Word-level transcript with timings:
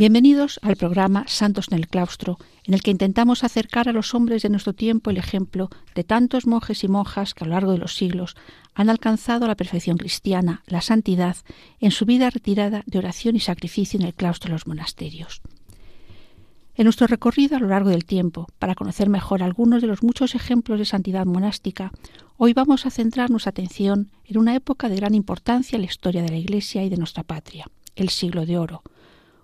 bienvenidos 0.00 0.58
al 0.62 0.76
programa 0.76 1.26
Santos 1.28 1.66
en 1.70 1.76
el 1.76 1.86
Claustro, 1.86 2.38
en 2.64 2.72
el 2.72 2.82
que 2.82 2.90
intentamos 2.90 3.44
acercar 3.44 3.86
a 3.86 3.92
los 3.92 4.14
hombres 4.14 4.40
de 4.40 4.48
nuestro 4.48 4.72
tiempo 4.72 5.10
el 5.10 5.18
ejemplo 5.18 5.68
de 5.94 6.04
tantos 6.04 6.46
monjes 6.46 6.84
y 6.84 6.88
monjas 6.88 7.34
que 7.34 7.44
a 7.44 7.46
lo 7.46 7.52
largo 7.52 7.72
de 7.72 7.76
los 7.76 7.96
siglos 7.96 8.34
han 8.74 8.88
alcanzado 8.88 9.46
la 9.46 9.56
perfección 9.56 9.98
cristiana, 9.98 10.62
la 10.66 10.80
santidad, 10.80 11.36
en 11.80 11.90
su 11.90 12.06
vida 12.06 12.30
retirada 12.30 12.82
de 12.86 12.96
oración 12.96 13.36
y 13.36 13.40
sacrificio 13.40 14.00
en 14.00 14.06
el 14.06 14.14
claustro 14.14 14.48
de 14.48 14.54
los 14.54 14.66
monasterios. 14.66 15.42
En 16.76 16.84
nuestro 16.84 17.06
recorrido 17.06 17.58
a 17.58 17.60
lo 17.60 17.68
largo 17.68 17.90
del 17.90 18.06
tiempo, 18.06 18.46
para 18.58 18.74
conocer 18.74 19.10
mejor 19.10 19.42
algunos 19.42 19.82
de 19.82 19.88
los 19.88 20.02
muchos 20.02 20.34
ejemplos 20.34 20.78
de 20.78 20.86
santidad 20.86 21.26
monástica, 21.26 21.92
Hoy 22.38 22.54
vamos 22.54 22.86
a 22.86 22.90
centrar 22.90 23.28
nuestra 23.28 23.50
atención 23.50 24.08
en 24.24 24.38
una 24.38 24.54
época 24.54 24.88
de 24.88 24.96
gran 24.96 25.14
importancia 25.14 25.76
en 25.76 25.82
la 25.82 25.88
historia 25.88 26.22
de 26.22 26.30
la 26.30 26.38
Iglesia 26.38 26.82
y 26.82 26.88
de 26.88 26.96
nuestra 26.96 27.22
patria, 27.22 27.66
el 27.96 28.08
siglo 28.08 28.46
de 28.46 28.56
oro, 28.56 28.82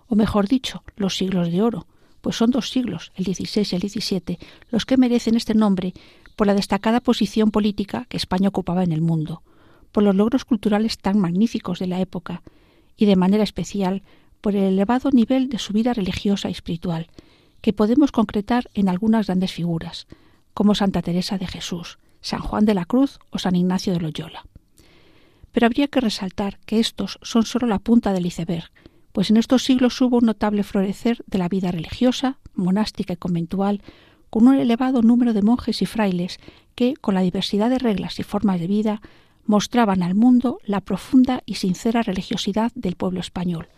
o 0.09 0.15
mejor 0.15 0.49
dicho, 0.49 0.83
los 0.97 1.17
siglos 1.17 1.51
de 1.51 1.63
oro, 1.63 1.87
pues 2.21 2.37
son 2.37 2.51
dos 2.51 2.71
siglos, 2.71 3.13
el 3.15 3.25
XVI 3.25 3.67
y 3.71 3.75
el 3.77 3.89
XVII, 3.89 4.39
los 4.71 4.85
que 4.85 4.97
merecen 4.97 5.37
este 5.37 5.55
nombre 5.55 5.95
por 6.35 6.47
la 6.47 6.55
destacada 6.55 7.01
posición 7.01 7.51
política 7.51 8.07
que 8.09 8.17
España 8.17 8.49
ocupaba 8.49 8.85
en 8.85 8.93
el 8.93 9.01
mundo, 9.01 9.43
por 9.93 10.03
los 10.03 10.15
logros 10.15 10.45
culturales 10.45 10.99
tan 10.99 11.19
magníficos 11.19 11.79
de 11.79 11.87
la 11.87 12.01
época 12.01 12.43
y 12.97 13.07
de 13.07 13.17
manera 13.17 13.45
especial 13.45 14.03
por 14.41 14.55
el 14.55 14.65
elevado 14.65 15.11
nivel 15.11 15.49
de 15.49 15.59
su 15.59 15.73
vida 15.73 15.95
religiosa 15.95 16.49
y 16.49 16.53
espiritual, 16.53 17.09
que 17.61 17.73
podemos 17.73 18.13
concretar 18.13 18.71
en 18.75 18.89
algunas 18.89 19.27
grandes 19.27 19.53
figuras, 19.53 20.07
como 20.55 20.75
Santa 20.75 21.03
Teresa 21.03 21.39
de 21.39 21.47
Jesús, 21.47 21.99
San 22.21 22.41
Juan 22.41 22.65
de 22.65 22.75
la 22.75 22.85
Cruz 22.85 23.19
o 23.31 23.39
San 23.39 23.57
Ignacio 23.57 23.93
de 23.93 24.01
Loyola. 24.01 24.47
Pero 25.53 25.67
habría 25.67 25.89
que 25.89 26.01
resaltar 26.01 26.59
que 26.67 26.81
estos 26.81 27.19
son 27.23 27.45
sólo 27.45 27.67
la 27.67 27.79
punta 27.79 28.13
del 28.13 28.27
iceberg, 28.27 28.71
pues 29.17 29.31
en 29.31 29.39
estos 29.39 29.65
siglos 29.65 29.99
hubo 30.03 30.19
un 30.19 30.27
notable 30.27 30.63
florecer 30.63 31.25
de 31.27 31.39
la 31.39 31.49
vida 31.49 31.71
religiosa, 31.71 32.37
monástica 32.55 33.15
y 33.15 33.17
conventual, 33.17 33.81
con 34.29 34.47
un 34.47 34.57
elevado 34.57 35.01
número 35.01 35.33
de 35.33 35.41
monjes 35.41 35.81
y 35.81 35.87
frailes 35.87 36.39
que, 36.75 36.93
con 37.01 37.15
la 37.15 37.23
diversidad 37.23 37.71
de 37.71 37.79
reglas 37.79 38.21
y 38.21 38.25
formas 38.25 38.61
de 38.61 38.67
vida, 38.67 39.01
mostraban 39.47 40.03
al 40.03 40.15
mundo 40.15 40.59
la 40.67 40.83
profunda 40.83 41.43
y 41.47 41.55
sincera 41.55 42.03
religiosidad 42.03 42.73
del 42.75 42.97
pueblo 42.97 43.21
español, 43.21 43.69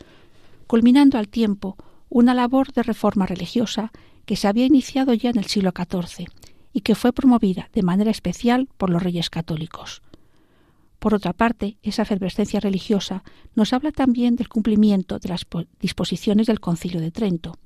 culminando 0.67 1.19
al 1.19 1.29
tiempo 1.29 1.77
una 2.09 2.35
labor 2.35 2.73
de 2.73 2.83
reforma 2.83 3.25
religiosa 3.25 3.93
que 4.27 4.35
se 4.35 4.49
había 4.49 4.67
iniciado 4.67 5.15
ya 5.15 5.31
en 5.31 5.39
el 5.39 5.45
siglo 5.45 5.71
XIV 5.71 6.27
y 6.73 6.81
que 6.81 6.97
fue 6.97 7.13
promovida 7.13 7.71
de 7.73 7.85
manera 7.85 8.11
especial 8.11 8.69
por 8.77 8.91
los 8.91 9.05
reyes 9.05 9.31
católicos. 9.31 10.03
Por 10.99 11.15
otra 11.15 11.33
parte, 11.33 11.79
esa 11.83 12.03
efervescencia 12.03 12.61
religiosa 12.61 13.23
nos 13.55 13.73
habla 13.73 13.93
también 13.93 14.37
del 14.37 14.49
cumplimiento 14.49 15.19
de 15.19 15.29
las 15.29 15.47
disposiciones 15.81 16.47
del 16.47 16.61
Concilio 16.61 17.01
de 17.01 17.13
Trento, 17.13 17.59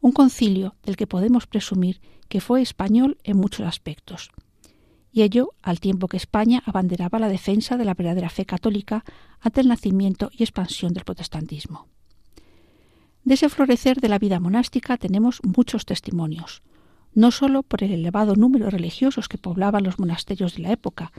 un 0.00 0.12
concilio 0.12 0.74
del 0.82 0.96
que 0.96 1.06
podemos 1.06 1.46
presumir 1.46 2.00
que 2.28 2.40
fue 2.40 2.62
español 2.62 3.18
en 3.24 3.36
muchos 3.36 3.66
aspectos, 3.66 4.30
y 5.12 5.22
ello 5.22 5.50
al 5.62 5.80
tiempo 5.80 6.08
que 6.08 6.16
España 6.16 6.62
abanderaba 6.64 7.18
la 7.18 7.28
defensa 7.28 7.76
de 7.76 7.84
la 7.84 7.94
verdadera 7.94 8.30
fe 8.30 8.46
católica 8.46 9.04
ante 9.40 9.60
el 9.60 9.68
nacimiento 9.68 10.30
y 10.32 10.42
expansión 10.42 10.94
del 10.94 11.04
protestantismo. 11.04 11.88
De 13.22 13.34
ese 13.34 13.50
florecer 13.50 14.00
de 14.00 14.08
la 14.08 14.18
vida 14.18 14.40
monástica 14.40 14.96
tenemos 14.96 15.40
muchos 15.44 15.84
testimonios, 15.84 16.62
no 17.14 17.30
sólo 17.30 17.62
por 17.62 17.84
el 17.84 17.92
elevado 17.92 18.34
número 18.34 18.64
de 18.64 18.70
religiosos 18.70 19.28
que 19.28 19.38
poblaban 19.38 19.84
los 19.84 19.98
monasterios 19.98 20.56
de 20.56 20.62
la 20.62 20.72
época, 20.72 21.12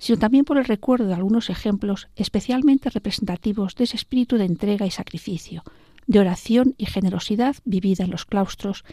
sino 0.00 0.18
también 0.18 0.44
por 0.44 0.56
el 0.56 0.64
recuerdo 0.64 1.06
de 1.06 1.14
algunos 1.14 1.50
ejemplos 1.50 2.08
especialmente 2.16 2.88
representativos 2.88 3.76
de 3.76 3.84
ese 3.84 3.96
espíritu 3.96 4.38
de 4.38 4.46
entrega 4.46 4.86
y 4.86 4.90
sacrificio, 4.90 5.62
de 6.06 6.18
oración 6.18 6.74
y 6.78 6.86
generosidad 6.86 7.56
vivida 7.64 8.04
en 8.04 8.10
los 8.10 8.24
claustros, 8.24 8.84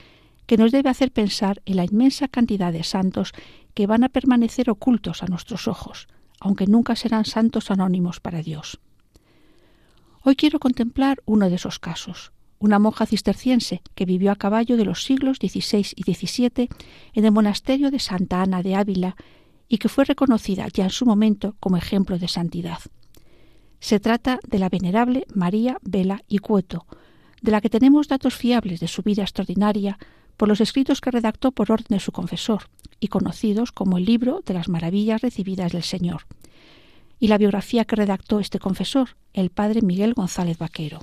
que 0.46 0.58
nos 0.58 0.72
debe 0.72 0.90
hacer 0.90 1.12
pensar 1.12 1.62
en 1.66 1.78
la 1.78 1.86
inmensa 1.86 2.28
cantidad 2.28 2.74
de 2.74 2.84
santos 2.84 3.32
que 3.74 3.88
van 3.88 4.04
a 4.04 4.10
permanecer 4.10 4.70
ocultos 4.70 5.24
a 5.24 5.28
nuestros 5.28 5.70
ojos, 5.70 6.10
aunque 6.42 6.68
nunca 6.68 6.96
serán 6.98 7.24
santos 7.24 7.72
anónimos 7.72 8.20
para 8.20 8.42
Dios. 8.42 8.80
Hoy 10.24 10.36
quiero 10.36 10.60
contemplar 10.60 11.22
uno 11.26 11.50
de 11.50 11.56
esos 11.56 11.80
casos, 11.80 12.34
una 12.60 12.80
monja 12.80 13.06
cisterciense 13.06 13.82
que 13.96 14.06
vivió 14.06 14.32
a 14.32 14.36
caballo 14.36 14.76
de 14.76 14.84
los 14.84 15.04
siglos 15.04 15.38
XVI 15.38 15.88
y 15.96 16.14
XVII 16.14 16.70
en 17.14 17.26
el 17.26 17.32
monasterio 17.32 17.92
de 17.92 18.00
Santa 18.00 18.42
Ana 18.42 18.62
de 18.62 18.76
Ávila 18.76 19.16
y 19.68 19.78
que 19.78 19.90
fue 19.90 20.06
reconocida 20.06 20.68
ya 20.74 20.86
en 20.86 20.90
su 20.90 21.06
momento 21.06 21.56
como 21.60 21.78
ejemplo 21.78 22.18
de 22.18 22.28
santidad. 22.28 22.80
Se 23.80 24.00
trata 24.00 24.40
de 24.48 24.60
la 24.60 24.70
venerable 24.70 25.26
María 25.34 25.78
Vela 25.82 26.24
y 26.28 26.40
Cueto, 26.40 26.86
de 27.42 27.52
la 27.52 27.62
que 27.62 27.70
tenemos 27.70 28.08
datos 28.08 28.36
fiables 28.36 28.80
de 28.80 28.88
su 28.88 29.04
vida 29.04 29.24
extraordinaria 29.24 30.00
por 30.36 30.48
los 30.48 30.62
escritos 30.62 31.02
que 31.02 31.12
redactó 31.12 31.52
por 31.52 31.72
orden 31.72 31.88
de 31.90 32.00
su 32.00 32.12
confesor 32.12 32.70
y 33.00 33.08
conocidos 33.08 33.72
como 33.72 33.98
el 33.98 34.06
libro 34.06 34.42
de 34.46 34.54
las 34.54 34.70
maravillas 34.70 35.22
recibidas 35.22 35.72
del 35.72 35.84
Señor, 35.84 36.24
y 37.20 37.28
la 37.28 37.38
biografía 37.38 37.86
que 37.86 37.96
redactó 37.96 38.40
este 38.40 38.60
confesor, 38.60 39.10
el 39.34 39.50
padre 39.50 39.82
Miguel 39.82 40.14
González 40.14 40.58
Vaquero. 40.58 41.00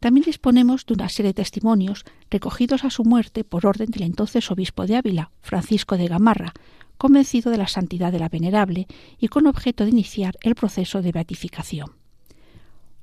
También 0.00 0.24
disponemos 0.24 0.86
de 0.86 0.94
una 0.94 1.08
serie 1.08 1.30
de 1.30 1.34
testimonios 1.34 2.04
recogidos 2.30 2.84
a 2.84 2.90
su 2.90 3.04
muerte 3.04 3.44
por 3.44 3.66
orden 3.66 3.90
del 3.90 4.02
entonces 4.02 4.50
obispo 4.50 4.86
de 4.86 4.96
Ávila, 4.96 5.30
Francisco 5.42 5.96
de 5.96 6.08
Gamarra, 6.08 6.54
convencido 7.00 7.50
de 7.50 7.56
la 7.56 7.66
santidad 7.66 8.12
de 8.12 8.18
la 8.18 8.28
venerable 8.28 8.86
y 9.18 9.28
con 9.28 9.46
objeto 9.46 9.84
de 9.84 9.90
iniciar 9.90 10.36
el 10.42 10.54
proceso 10.54 11.00
de 11.00 11.12
beatificación. 11.12 11.92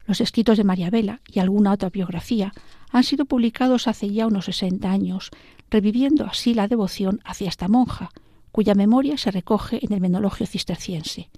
Los 0.06 0.22
escritos 0.22 0.56
de 0.60 0.64
María 0.64 0.92
Vela 0.92 1.20
y 1.26 1.40
alguna 1.40 1.72
otra 1.72 1.90
biografía 1.90 2.54
han 2.92 3.04
sido 3.04 3.26
publicados 3.26 3.88
hace 3.88 4.12
ya 4.12 4.28
unos 4.28 4.46
sesenta 4.46 4.92
años, 4.92 5.32
reviviendo 5.72 6.28
así 6.28 6.54
la 6.54 6.68
devoción 6.68 7.22
hacia 7.26 7.50
esta 7.50 7.68
monja, 7.68 8.12
cuya 8.52 8.76
memoria 8.76 9.18
se 9.18 9.32
recoge 9.32 9.84
en 9.84 9.92
el 9.92 10.00
Menologio 10.00 10.46
cisterciense, 10.46 11.32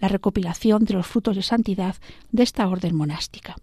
la 0.00 0.08
recopilación 0.08 0.86
de 0.86 0.94
los 0.94 1.06
frutos 1.06 1.36
de 1.36 1.42
santidad 1.42 1.96
de 2.32 2.42
esta 2.44 2.66
orden 2.66 2.96
monástica. 2.96 3.56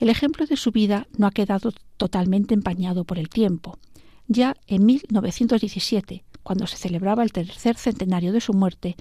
El 0.00 0.08
ejemplo 0.08 0.44
de 0.44 0.56
su 0.56 0.72
vida 0.72 1.06
no 1.16 1.28
ha 1.28 1.30
quedado 1.30 1.72
totalmente 1.98 2.52
empañado 2.52 3.04
por 3.04 3.20
el 3.20 3.28
tiempo. 3.28 3.78
Ya 4.26 4.56
en 4.66 4.84
1917, 4.84 6.24
cuando 6.46 6.68
se 6.68 6.76
celebraba 6.76 7.24
el 7.24 7.32
tercer 7.32 7.74
centenario 7.76 8.32
de 8.32 8.40
su 8.40 8.52
muerte, 8.52 8.94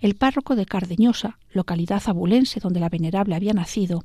el 0.00 0.16
párroco 0.16 0.56
de 0.56 0.66
Cardeñosa, 0.66 1.38
localidad 1.52 2.02
abulense 2.06 2.58
donde 2.58 2.80
la 2.80 2.88
venerable 2.88 3.36
había 3.36 3.52
nacido, 3.52 4.02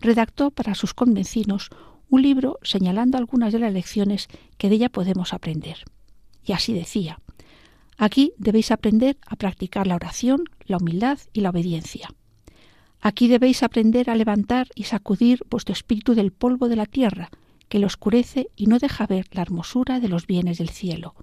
redactó 0.00 0.52
para 0.52 0.76
sus 0.76 0.94
convencinos 0.94 1.68
un 2.08 2.22
libro 2.22 2.60
señalando 2.62 3.18
algunas 3.18 3.52
de 3.52 3.58
las 3.58 3.72
lecciones 3.72 4.28
que 4.56 4.68
de 4.68 4.76
ella 4.76 4.88
podemos 4.88 5.32
aprender. 5.32 5.78
Y 6.44 6.52
así 6.52 6.74
decía, 6.74 7.18
aquí 7.96 8.32
debéis 8.38 8.70
aprender 8.70 9.16
a 9.26 9.34
practicar 9.34 9.88
la 9.88 9.96
oración, 9.96 10.44
la 10.64 10.76
humildad 10.76 11.18
y 11.32 11.40
la 11.40 11.50
obediencia. 11.50 12.08
Aquí 13.00 13.26
debéis 13.26 13.64
aprender 13.64 14.10
a 14.10 14.14
levantar 14.14 14.68
y 14.76 14.84
sacudir 14.84 15.44
vuestro 15.50 15.72
espíritu 15.72 16.14
del 16.14 16.30
polvo 16.30 16.68
de 16.68 16.76
la 16.76 16.86
tierra, 16.86 17.30
que 17.68 17.80
lo 17.80 17.88
oscurece 17.88 18.46
y 18.54 18.66
no 18.66 18.78
deja 18.78 19.08
ver 19.08 19.26
la 19.32 19.42
hermosura 19.42 19.98
de 19.98 20.06
los 20.06 20.28
bienes 20.28 20.58
del 20.58 20.68
cielo, 20.68 21.16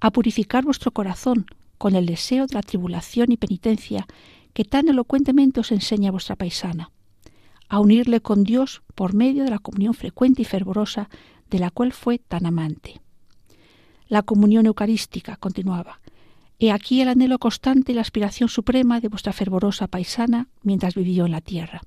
a 0.00 0.10
purificar 0.10 0.64
vuestro 0.64 0.92
corazón 0.92 1.46
con 1.78 1.94
el 1.94 2.06
deseo 2.06 2.46
de 2.46 2.54
la 2.54 2.62
tribulación 2.62 3.32
y 3.32 3.36
penitencia 3.36 4.06
que 4.52 4.64
tan 4.64 4.88
elocuentemente 4.88 5.60
os 5.60 5.72
enseña 5.72 6.10
vuestra 6.10 6.36
paisana, 6.36 6.90
a 7.68 7.80
unirle 7.80 8.20
con 8.20 8.44
Dios 8.44 8.82
por 8.94 9.14
medio 9.14 9.44
de 9.44 9.50
la 9.50 9.58
comunión 9.58 9.94
frecuente 9.94 10.42
y 10.42 10.44
fervorosa 10.44 11.08
de 11.50 11.58
la 11.58 11.70
cual 11.70 11.92
fue 11.92 12.18
tan 12.18 12.46
amante. 12.46 13.00
La 14.08 14.22
comunión 14.22 14.66
eucarística, 14.66 15.36
continuaba, 15.36 16.00
He 16.58 16.72
aquí 16.72 17.00
el 17.00 17.08
anhelo 17.08 17.38
constante 17.38 17.92
y 17.92 17.94
la 17.94 18.00
aspiración 18.00 18.48
suprema 18.48 19.00
de 19.00 19.08
vuestra 19.08 19.32
fervorosa 19.32 19.86
paisana 19.86 20.48
mientras 20.62 20.96
vivió 20.96 21.26
en 21.26 21.32
la 21.32 21.40
tierra. 21.40 21.82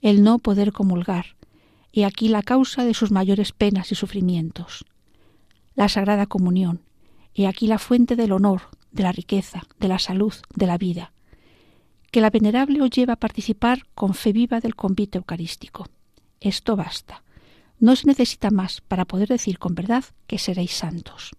El 0.00 0.22
no 0.22 0.38
poder 0.38 0.72
comulgar. 0.72 1.36
He 1.92 2.04
aquí 2.04 2.28
la 2.28 2.42
causa 2.42 2.84
de 2.84 2.94
sus 2.94 3.10
mayores 3.10 3.52
penas 3.52 3.90
y 3.90 3.96
sufrimientos. 3.96 4.84
La 5.74 5.88
Sagrada 5.88 6.26
Comunión. 6.26 6.82
He 7.38 7.46
aquí 7.46 7.68
la 7.68 7.78
fuente 7.78 8.16
del 8.16 8.32
honor, 8.32 8.62
de 8.90 9.04
la 9.04 9.12
riqueza, 9.12 9.62
de 9.78 9.86
la 9.86 10.00
salud, 10.00 10.34
de 10.56 10.66
la 10.66 10.76
vida. 10.76 11.12
Que 12.10 12.20
la 12.20 12.30
venerable 12.30 12.82
os 12.82 12.90
lleva 12.90 13.12
a 13.12 13.20
participar 13.20 13.86
con 13.94 14.14
fe 14.14 14.32
viva 14.32 14.58
del 14.58 14.74
convite 14.74 15.18
eucarístico. 15.18 15.86
Esto 16.40 16.74
basta. 16.74 17.22
No 17.78 17.94
se 17.94 18.08
necesita 18.08 18.50
más 18.50 18.80
para 18.80 19.04
poder 19.04 19.28
decir 19.28 19.60
con 19.60 19.76
verdad 19.76 20.04
que 20.26 20.40
seréis 20.40 20.72
santos. 20.72 21.30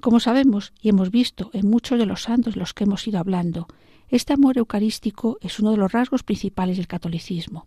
Como 0.00 0.18
sabemos 0.18 0.72
y 0.80 0.88
hemos 0.88 1.10
visto 1.10 1.50
en 1.52 1.68
muchos 1.68 1.98
de 1.98 2.06
los 2.06 2.22
santos 2.22 2.54
de 2.54 2.60
los 2.60 2.72
que 2.72 2.84
hemos 2.84 3.06
ido 3.06 3.18
hablando, 3.18 3.66
este 4.08 4.32
amor 4.32 4.56
eucarístico 4.56 5.36
es 5.42 5.60
uno 5.60 5.72
de 5.72 5.76
los 5.76 5.92
rasgos 5.92 6.22
principales 6.22 6.78
del 6.78 6.86
catolicismo. 6.86 7.66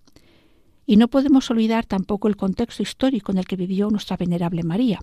Y 0.88 0.98
no 0.98 1.10
podemos 1.10 1.48
olvidar 1.51 1.86
tampoco 1.86 2.28
el 2.28 2.38
contexto 2.38 2.81
histórico 2.81 3.31
en 3.31 3.38
el 3.38 3.45
que 3.45 3.56
vivió 3.56 3.92
nuestra 3.92 4.18
venerable 4.18 4.63
María, 4.63 5.00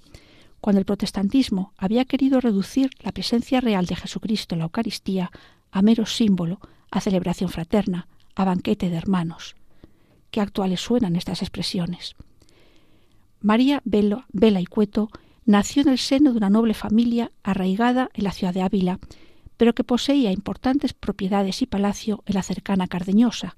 cuando 0.60 0.80
el 0.80 0.86
protestantismo 0.86 1.72
había 1.76 2.04
querido 2.04 2.40
reducir 2.40 2.90
la 3.00 3.12
presencia 3.12 3.60
real 3.60 3.86
de 3.86 3.96
Jesucristo 3.96 4.54
en 4.54 4.60
la 4.60 4.64
Eucaristía 4.64 5.30
a 5.70 5.82
mero 5.82 6.06
símbolo, 6.06 6.60
a 6.90 7.00
celebración 7.00 7.50
fraterna, 7.50 8.08
a 8.34 8.44
banquete 8.44 8.90
de 8.90 8.96
hermanos. 8.96 9.56
Qué 10.30 10.40
actuales 10.40 10.80
suenan 10.80 11.16
estas 11.16 11.42
expresiones. 11.42 12.16
María 13.40 13.82
Vela 13.84 14.60
y 14.60 14.66
Cueto 14.66 15.10
nació 15.44 15.82
en 15.82 15.88
el 15.88 15.98
seno 15.98 16.32
de 16.32 16.38
una 16.38 16.50
noble 16.50 16.74
familia 16.74 17.30
arraigada 17.42 18.10
en 18.14 18.24
la 18.24 18.32
ciudad 18.32 18.52
de 18.52 18.62
Ávila, 18.62 18.98
pero 19.56 19.74
que 19.74 19.84
poseía 19.84 20.32
importantes 20.32 20.92
propiedades 20.92 21.62
y 21.62 21.66
palacio 21.66 22.22
en 22.26 22.34
la 22.34 22.42
cercana 22.42 22.86
Cardeñosa, 22.86 23.56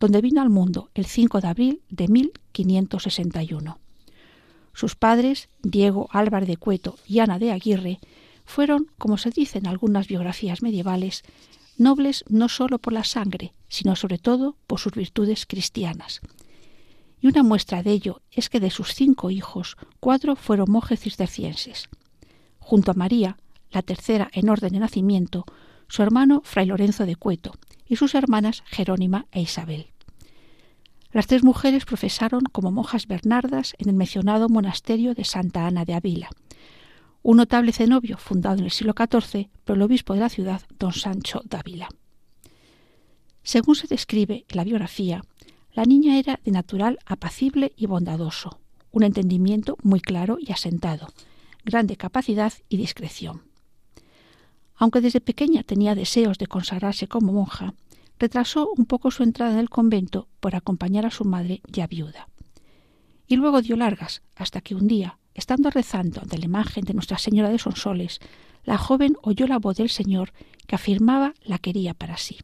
donde 0.00 0.20
vino 0.20 0.40
al 0.40 0.50
mundo 0.50 0.90
el 0.94 1.06
5 1.06 1.40
de 1.40 1.48
abril 1.48 1.82
de 1.88 2.08
1561. 2.08 3.78
Sus 4.74 4.96
padres, 4.96 5.48
Diego 5.62 6.08
Álvarez 6.12 6.48
de 6.48 6.56
Cueto 6.56 6.96
y 7.06 7.18
Ana 7.20 7.38
de 7.38 7.52
Aguirre, 7.52 7.98
fueron, 8.44 8.90
como 8.98 9.18
se 9.18 9.30
dice 9.30 9.58
en 9.58 9.66
algunas 9.66 10.08
biografías 10.08 10.62
medievales, 10.62 11.22
nobles 11.76 12.24
no 12.28 12.48
sólo 12.48 12.78
por 12.78 12.92
la 12.92 13.04
sangre, 13.04 13.52
sino 13.68 13.96
sobre 13.96 14.18
todo 14.18 14.56
por 14.66 14.80
sus 14.80 14.92
virtudes 14.92 15.46
cristianas. 15.46 16.20
Y 17.20 17.28
una 17.28 17.42
muestra 17.42 17.82
de 17.82 17.92
ello 17.92 18.20
es 18.30 18.48
que 18.48 18.60
de 18.60 18.70
sus 18.70 18.94
cinco 18.94 19.30
hijos, 19.30 19.76
cuatro 20.00 20.34
fueron 20.36 20.70
monjes 20.70 21.00
cistercienses. 21.00 21.88
Junto 22.58 22.90
a 22.90 22.94
María, 22.94 23.36
la 23.70 23.82
tercera 23.82 24.28
en 24.32 24.48
orden 24.48 24.72
de 24.72 24.80
nacimiento, 24.80 25.44
su 25.88 26.02
hermano 26.02 26.42
Fray 26.44 26.66
Lorenzo 26.66 27.06
de 27.06 27.16
Cueto 27.16 27.52
y 27.86 27.96
sus 27.96 28.14
hermanas 28.14 28.62
Jerónima 28.66 29.26
e 29.30 29.40
Isabel. 29.40 29.91
Las 31.12 31.26
tres 31.26 31.44
mujeres 31.44 31.84
profesaron 31.84 32.42
como 32.50 32.70
monjas 32.70 33.06
bernardas 33.06 33.74
en 33.78 33.90
el 33.90 33.94
mencionado 33.94 34.48
monasterio 34.48 35.14
de 35.14 35.24
Santa 35.24 35.66
Ana 35.66 35.84
de 35.84 35.92
Avila, 35.92 36.30
un 37.22 37.36
notable 37.36 37.72
cenobio 37.72 38.16
fundado 38.16 38.58
en 38.58 38.64
el 38.64 38.70
siglo 38.70 38.94
XIV 38.96 39.48
por 39.64 39.76
el 39.76 39.82
obispo 39.82 40.14
de 40.14 40.20
la 40.20 40.30
ciudad, 40.30 40.62
don 40.78 40.92
Sancho 40.92 41.42
Dávila. 41.44 41.88
Según 43.42 43.74
se 43.74 43.86
describe 43.88 44.46
en 44.48 44.56
la 44.56 44.64
biografía, 44.64 45.22
la 45.74 45.84
niña 45.84 46.18
era 46.18 46.40
de 46.44 46.50
natural 46.50 46.98
apacible 47.04 47.72
y 47.76 47.86
bondadoso, 47.86 48.60
un 48.90 49.02
entendimiento 49.02 49.76
muy 49.82 50.00
claro 50.00 50.38
y 50.40 50.50
asentado, 50.50 51.08
grande 51.64 51.96
capacidad 51.96 52.54
y 52.70 52.78
discreción. 52.78 53.42
Aunque 54.76 55.02
desde 55.02 55.20
pequeña 55.20 55.62
tenía 55.62 55.94
deseos 55.94 56.38
de 56.38 56.46
consagrarse 56.46 57.06
como 57.06 57.32
monja, 57.32 57.74
retrasó 58.22 58.70
un 58.76 58.86
poco 58.86 59.10
su 59.10 59.24
entrada 59.24 59.54
en 59.54 59.58
el 59.58 59.68
convento 59.68 60.28
por 60.38 60.54
acompañar 60.54 61.04
a 61.04 61.10
su 61.10 61.24
madre 61.24 61.60
ya 61.66 61.88
viuda. 61.88 62.28
Y 63.26 63.34
luego 63.34 63.62
dio 63.62 63.74
largas 63.74 64.22
hasta 64.36 64.60
que 64.60 64.76
un 64.76 64.86
día, 64.86 65.18
estando 65.34 65.70
rezando 65.70 66.20
ante 66.20 66.38
la 66.38 66.44
imagen 66.44 66.84
de 66.84 66.94
Nuestra 66.94 67.18
Señora 67.18 67.50
de 67.50 67.58
Sonsoles, 67.58 68.20
la 68.62 68.78
joven 68.78 69.16
oyó 69.22 69.48
la 69.48 69.58
voz 69.58 69.76
del 69.76 69.90
Señor 69.90 70.32
que 70.68 70.76
afirmaba 70.76 71.34
la 71.42 71.58
quería 71.58 71.94
para 71.94 72.16
sí. 72.16 72.38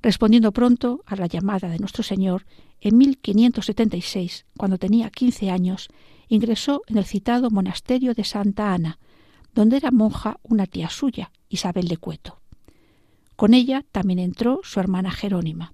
Respondiendo 0.00 0.50
pronto 0.50 1.02
a 1.04 1.16
la 1.16 1.26
llamada 1.26 1.68
de 1.68 1.78
nuestro 1.78 2.02
Señor, 2.02 2.46
en 2.80 2.96
1576, 2.96 4.46
cuando 4.56 4.78
tenía 4.78 5.10
quince 5.10 5.50
años, 5.50 5.90
ingresó 6.28 6.80
en 6.86 6.96
el 6.96 7.04
citado 7.04 7.50
monasterio 7.50 8.14
de 8.14 8.24
Santa 8.24 8.72
Ana, 8.72 8.98
donde 9.54 9.76
era 9.76 9.90
monja 9.90 10.40
una 10.42 10.64
tía 10.64 10.88
suya, 10.88 11.32
Isabel 11.50 11.86
de 11.86 11.98
Cueto. 11.98 12.40
Con 13.38 13.54
ella 13.54 13.84
también 13.92 14.18
entró 14.18 14.62
su 14.64 14.80
hermana 14.80 15.12
Jerónima, 15.12 15.72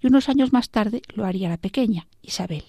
y 0.00 0.06
unos 0.06 0.30
años 0.30 0.54
más 0.54 0.70
tarde 0.70 1.02
lo 1.14 1.26
haría 1.26 1.50
la 1.50 1.58
pequeña, 1.58 2.08
Isabel. 2.22 2.64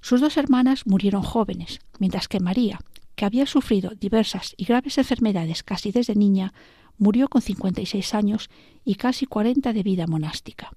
Sus 0.00 0.20
dos 0.20 0.36
hermanas 0.36 0.86
murieron 0.86 1.22
jóvenes, 1.22 1.80
mientras 1.98 2.28
que 2.28 2.38
María, 2.38 2.78
que 3.16 3.24
había 3.24 3.46
sufrido 3.46 3.90
diversas 3.98 4.54
y 4.56 4.64
graves 4.64 4.96
enfermedades 4.96 5.64
casi 5.64 5.90
desde 5.90 6.14
niña, 6.14 6.54
murió 6.96 7.26
con 7.26 7.42
56 7.42 8.14
años 8.14 8.48
y 8.84 8.94
casi 8.94 9.26
40 9.26 9.72
de 9.72 9.82
vida 9.82 10.06
monástica. 10.06 10.70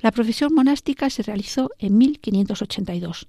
La 0.00 0.10
profesión 0.10 0.52
monástica 0.52 1.08
se 1.08 1.22
realizó 1.22 1.70
en 1.78 1.98
1582, 1.98 3.28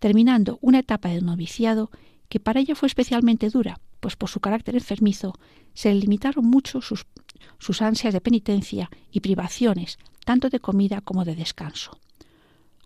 terminando 0.00 0.58
una 0.62 0.78
etapa 0.78 1.10
de 1.10 1.20
noviciado 1.20 1.90
que 2.30 2.40
para 2.40 2.60
ella 2.60 2.74
fue 2.74 2.86
especialmente 2.86 3.50
dura, 3.50 3.80
pues 4.02 4.16
por 4.16 4.28
su 4.28 4.40
carácter 4.40 4.74
enfermizo 4.74 5.32
se 5.74 5.94
le 5.94 6.00
limitaron 6.00 6.44
mucho 6.44 6.80
sus, 6.80 7.06
sus 7.60 7.80
ansias 7.80 8.12
de 8.12 8.20
penitencia 8.20 8.90
y 9.12 9.20
privaciones, 9.20 9.96
tanto 10.26 10.50
de 10.50 10.58
comida 10.58 11.00
como 11.00 11.24
de 11.24 11.36
descanso. 11.36 12.00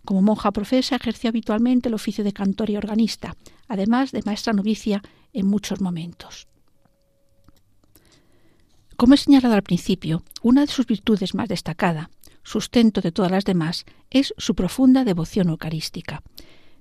Como 0.05 0.21
monja 0.21 0.51
profesa 0.51 0.95
ejerció 0.95 1.29
habitualmente 1.29 1.89
el 1.89 1.95
oficio 1.95 2.23
de 2.23 2.33
cantor 2.33 2.69
y 2.69 2.77
organista, 2.77 3.35
además 3.67 4.11
de 4.11 4.21
maestra 4.23 4.53
novicia 4.53 5.01
en 5.33 5.47
muchos 5.47 5.81
momentos. 5.81 6.47
Como 8.95 9.15
he 9.15 9.17
señalado 9.17 9.55
al 9.55 9.63
principio, 9.63 10.23
una 10.43 10.61
de 10.61 10.71
sus 10.71 10.85
virtudes 10.85 11.33
más 11.33 11.49
destacada, 11.49 12.11
sustento 12.43 13.01
de 13.01 13.11
todas 13.11 13.31
las 13.31 13.43
demás, 13.43 13.85
es 14.11 14.35
su 14.37 14.53
profunda 14.53 15.03
devoción 15.03 15.49
eucarística, 15.49 16.21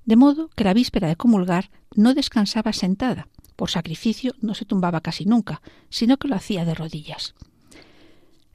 de 0.04 0.16
modo 0.16 0.50
que 0.54 0.64
la 0.64 0.74
víspera 0.74 1.08
de 1.08 1.16
comulgar 1.16 1.70
no 1.94 2.12
descansaba 2.12 2.74
sentada, 2.74 3.28
por 3.56 3.70
sacrificio 3.70 4.35
no 4.41 4.55
se 4.55 4.64
tumbaba 4.64 5.00
casi 5.00 5.25
nunca, 5.25 5.63
sino 5.89 6.19
que 6.19 6.29
lo 6.29 6.36
hacía 6.36 6.65
de 6.65 6.75
rodillas. 6.75 7.34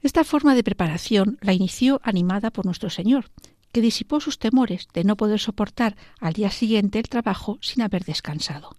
Esta 0.00 0.24
forma 0.24 0.54
de 0.54 0.64
preparación 0.64 1.38
la 1.40 1.52
inició 1.52 2.00
animada 2.02 2.50
por 2.50 2.64
nuestro 2.64 2.90
Señor, 2.90 3.30
que 3.72 3.80
disipó 3.80 4.20
sus 4.20 4.38
temores 4.38 4.88
de 4.92 5.04
no 5.04 5.16
poder 5.16 5.38
soportar 5.38 5.96
al 6.20 6.32
día 6.32 6.50
siguiente 6.50 6.98
el 6.98 7.08
trabajo 7.08 7.58
sin 7.60 7.82
haber 7.82 8.04
descansado. 8.04 8.76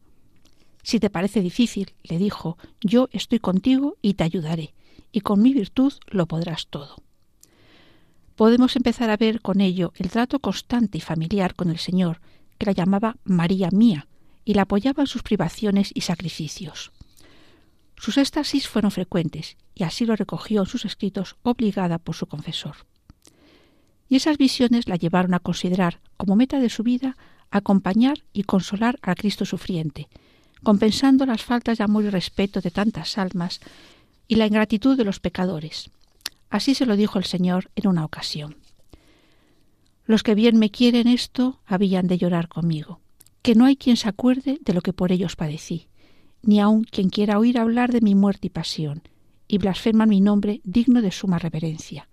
Si 0.83 0.99
te 0.99 1.09
parece 1.09 1.41
difícil, 1.41 1.93
le 2.03 2.17
dijo, 2.17 2.57
yo 2.81 3.07
estoy 3.11 3.39
contigo 3.39 3.97
y 4.01 4.15
te 4.15 4.25
ayudaré, 4.25 4.73
y 5.11 5.21
con 5.21 5.41
mi 5.41 5.53
virtud 5.53 5.93
lo 6.07 6.27
podrás 6.27 6.67
todo. 6.67 6.97
Podemos 8.35 8.75
empezar 8.75 9.09
a 9.09 9.17
ver 9.17 9.41
con 9.41 9.61
ello 9.61 9.93
el 9.95 10.09
trato 10.09 10.39
constante 10.39 10.97
y 10.97 11.01
familiar 11.01 11.55
con 11.55 11.69
el 11.69 11.77
Señor, 11.77 12.19
que 12.57 12.65
la 12.65 12.71
llamaba 12.73 13.17
María 13.23 13.69
mía, 13.71 14.07
y 14.45 14.53
la 14.53 14.63
apoyaba 14.63 15.03
en 15.03 15.07
sus 15.07 15.23
privaciones 15.23 15.91
y 15.93 16.01
sacrificios. 16.01 16.91
Sus 17.95 18.17
éxtasis 18.17 18.67
fueron 18.67 18.91
frecuentes, 18.91 19.57
y 19.75 19.83
así 19.83 20.05
lo 20.05 20.15
recogió 20.15 20.61
en 20.61 20.67
sus 20.67 20.85
escritos 20.85 21.35
obligada 21.43 21.97
por 21.99 22.15
su 22.15 22.27
confesor 22.27 22.75
y 24.13 24.15
esas 24.15 24.37
visiones 24.37 24.87
la 24.87 24.95
llevaron 24.95 25.33
a 25.33 25.39
considerar 25.39 25.99
como 26.17 26.35
meta 26.35 26.59
de 26.59 26.69
su 26.69 26.83
vida 26.83 27.17
acompañar 27.49 28.23
y 28.31 28.43
consolar 28.43 28.99
al 29.01 29.15
Cristo 29.15 29.43
sufriente, 29.43 30.07
compensando 30.61 31.25
las 31.25 31.43
faltas 31.43 31.79
de 31.79 31.83
amor 31.83 32.03
y 32.03 32.09
respeto 32.11 32.61
de 32.61 32.69
tantas 32.69 33.17
almas 33.17 33.59
y 34.27 34.35
la 34.35 34.45
ingratitud 34.45 34.95
de 34.97 35.03
los 35.03 35.19
pecadores. 35.19 35.89
Así 36.51 36.75
se 36.75 36.85
lo 36.85 36.95
dijo 36.95 37.17
el 37.17 37.25
Señor 37.25 37.71
en 37.75 37.87
una 37.87 38.05
ocasión. 38.05 38.57
Los 40.05 40.21
que 40.21 40.35
bien 40.35 40.57
me 40.57 40.69
quieren 40.69 41.07
esto 41.07 41.59
habían 41.65 42.05
de 42.05 42.19
llorar 42.19 42.49
conmigo, 42.49 42.99
que 43.43 43.55
no 43.55 43.65
hay 43.65 43.75
quien 43.75 43.97
se 43.97 44.09
acuerde 44.09 44.57
de 44.61 44.73
lo 44.73 44.81
que 44.81 44.93
por 44.93 45.11
ellos 45.11 45.35
padecí, 45.35 45.89
ni 46.41 46.59
aun 46.59 46.85
quien 46.85 47.09
quiera 47.09 47.37
oír 47.37 47.59
hablar 47.59 47.91
de 47.91 48.01
mi 48.01 48.15
muerte 48.15 48.47
y 48.47 48.49
pasión, 48.49 49.03
y 49.47 49.57
blasfeman 49.57 50.09
mi 50.09 50.21
nombre 50.21 50.61
digno 50.63 51.01
de 51.01 51.11
suma 51.11 51.37
reverencia. 51.37 52.09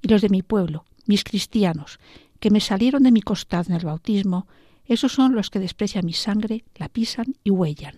Y 0.00 0.08
los 0.08 0.22
de 0.22 0.28
mi 0.28 0.42
pueblo, 0.42 0.84
mis 1.04 1.24
cristianos, 1.24 1.98
que 2.38 2.50
me 2.50 2.60
salieron 2.60 3.02
de 3.02 3.10
mi 3.10 3.20
costado 3.20 3.64
en 3.68 3.74
el 3.74 3.84
bautismo, 3.84 4.46
esos 4.86 5.12
son 5.12 5.34
los 5.34 5.50
que 5.50 5.58
desprecian 5.58 6.06
mi 6.06 6.12
sangre, 6.12 6.64
la 6.76 6.88
pisan 6.88 7.34
y 7.42 7.50
huellan. 7.50 7.96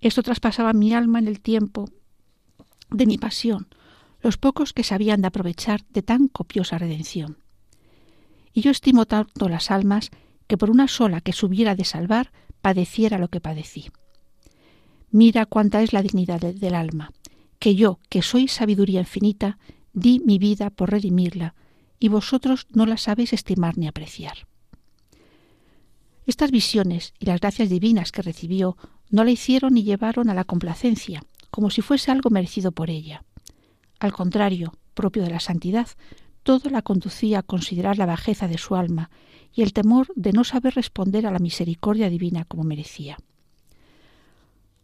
Esto 0.00 0.22
traspasaba 0.22 0.72
mi 0.72 0.92
alma 0.92 1.20
en 1.20 1.28
el 1.28 1.40
tiempo 1.40 1.88
de 2.90 3.06
mi 3.06 3.18
pasión, 3.18 3.68
los 4.20 4.36
pocos 4.36 4.72
que 4.72 4.82
sabían 4.82 5.20
de 5.20 5.28
aprovechar 5.28 5.84
de 5.90 6.02
tan 6.02 6.26
copiosa 6.26 6.76
redención. 6.76 7.38
Y 8.52 8.62
yo 8.62 8.72
estimo 8.72 9.06
tanto 9.06 9.48
las 9.48 9.70
almas 9.70 10.10
que 10.48 10.58
por 10.58 10.70
una 10.70 10.88
sola 10.88 11.20
que 11.20 11.32
subiera 11.32 11.76
de 11.76 11.84
salvar 11.84 12.32
padeciera 12.60 13.18
lo 13.18 13.28
que 13.28 13.40
padecí. 13.40 13.90
Mira 15.10 15.46
cuánta 15.46 15.82
es 15.82 15.92
la 15.92 16.02
dignidad 16.02 16.40
del 16.40 16.74
alma, 16.74 17.12
que 17.58 17.74
yo, 17.76 18.00
que 18.08 18.22
soy 18.22 18.48
sabiduría 18.48 19.00
infinita, 19.00 19.58
di 19.92 20.20
mi 20.20 20.38
vida 20.38 20.70
por 20.70 20.90
redimirla, 20.90 21.54
y 22.00 22.08
vosotros 22.08 22.66
no 22.70 22.86
las 22.86 23.02
sabéis 23.02 23.32
estimar 23.32 23.78
ni 23.78 23.86
apreciar. 23.86 24.46
Estas 26.26 26.50
visiones 26.50 27.14
y 27.18 27.26
las 27.26 27.40
gracias 27.40 27.70
divinas 27.70 28.12
que 28.12 28.22
recibió 28.22 28.76
no 29.10 29.24
la 29.24 29.30
hicieron 29.30 29.74
ni 29.74 29.82
llevaron 29.82 30.28
a 30.28 30.34
la 30.34 30.44
complacencia, 30.44 31.22
como 31.50 31.70
si 31.70 31.80
fuese 31.80 32.10
algo 32.10 32.30
merecido 32.30 32.72
por 32.72 32.90
ella. 32.90 33.24
Al 33.98 34.12
contrario, 34.12 34.74
propio 34.94 35.22
de 35.22 35.30
la 35.30 35.40
santidad, 35.40 35.88
todo 36.42 36.70
la 36.70 36.82
conducía 36.82 37.40
a 37.40 37.42
considerar 37.42 37.98
la 37.98 38.06
bajeza 38.06 38.46
de 38.46 38.58
su 38.58 38.76
alma 38.76 39.10
y 39.54 39.62
el 39.62 39.72
temor 39.72 40.08
de 40.14 40.32
no 40.32 40.44
saber 40.44 40.74
responder 40.74 41.26
a 41.26 41.30
la 41.30 41.38
misericordia 41.38 42.10
divina 42.10 42.44
como 42.44 42.64
merecía. 42.64 43.18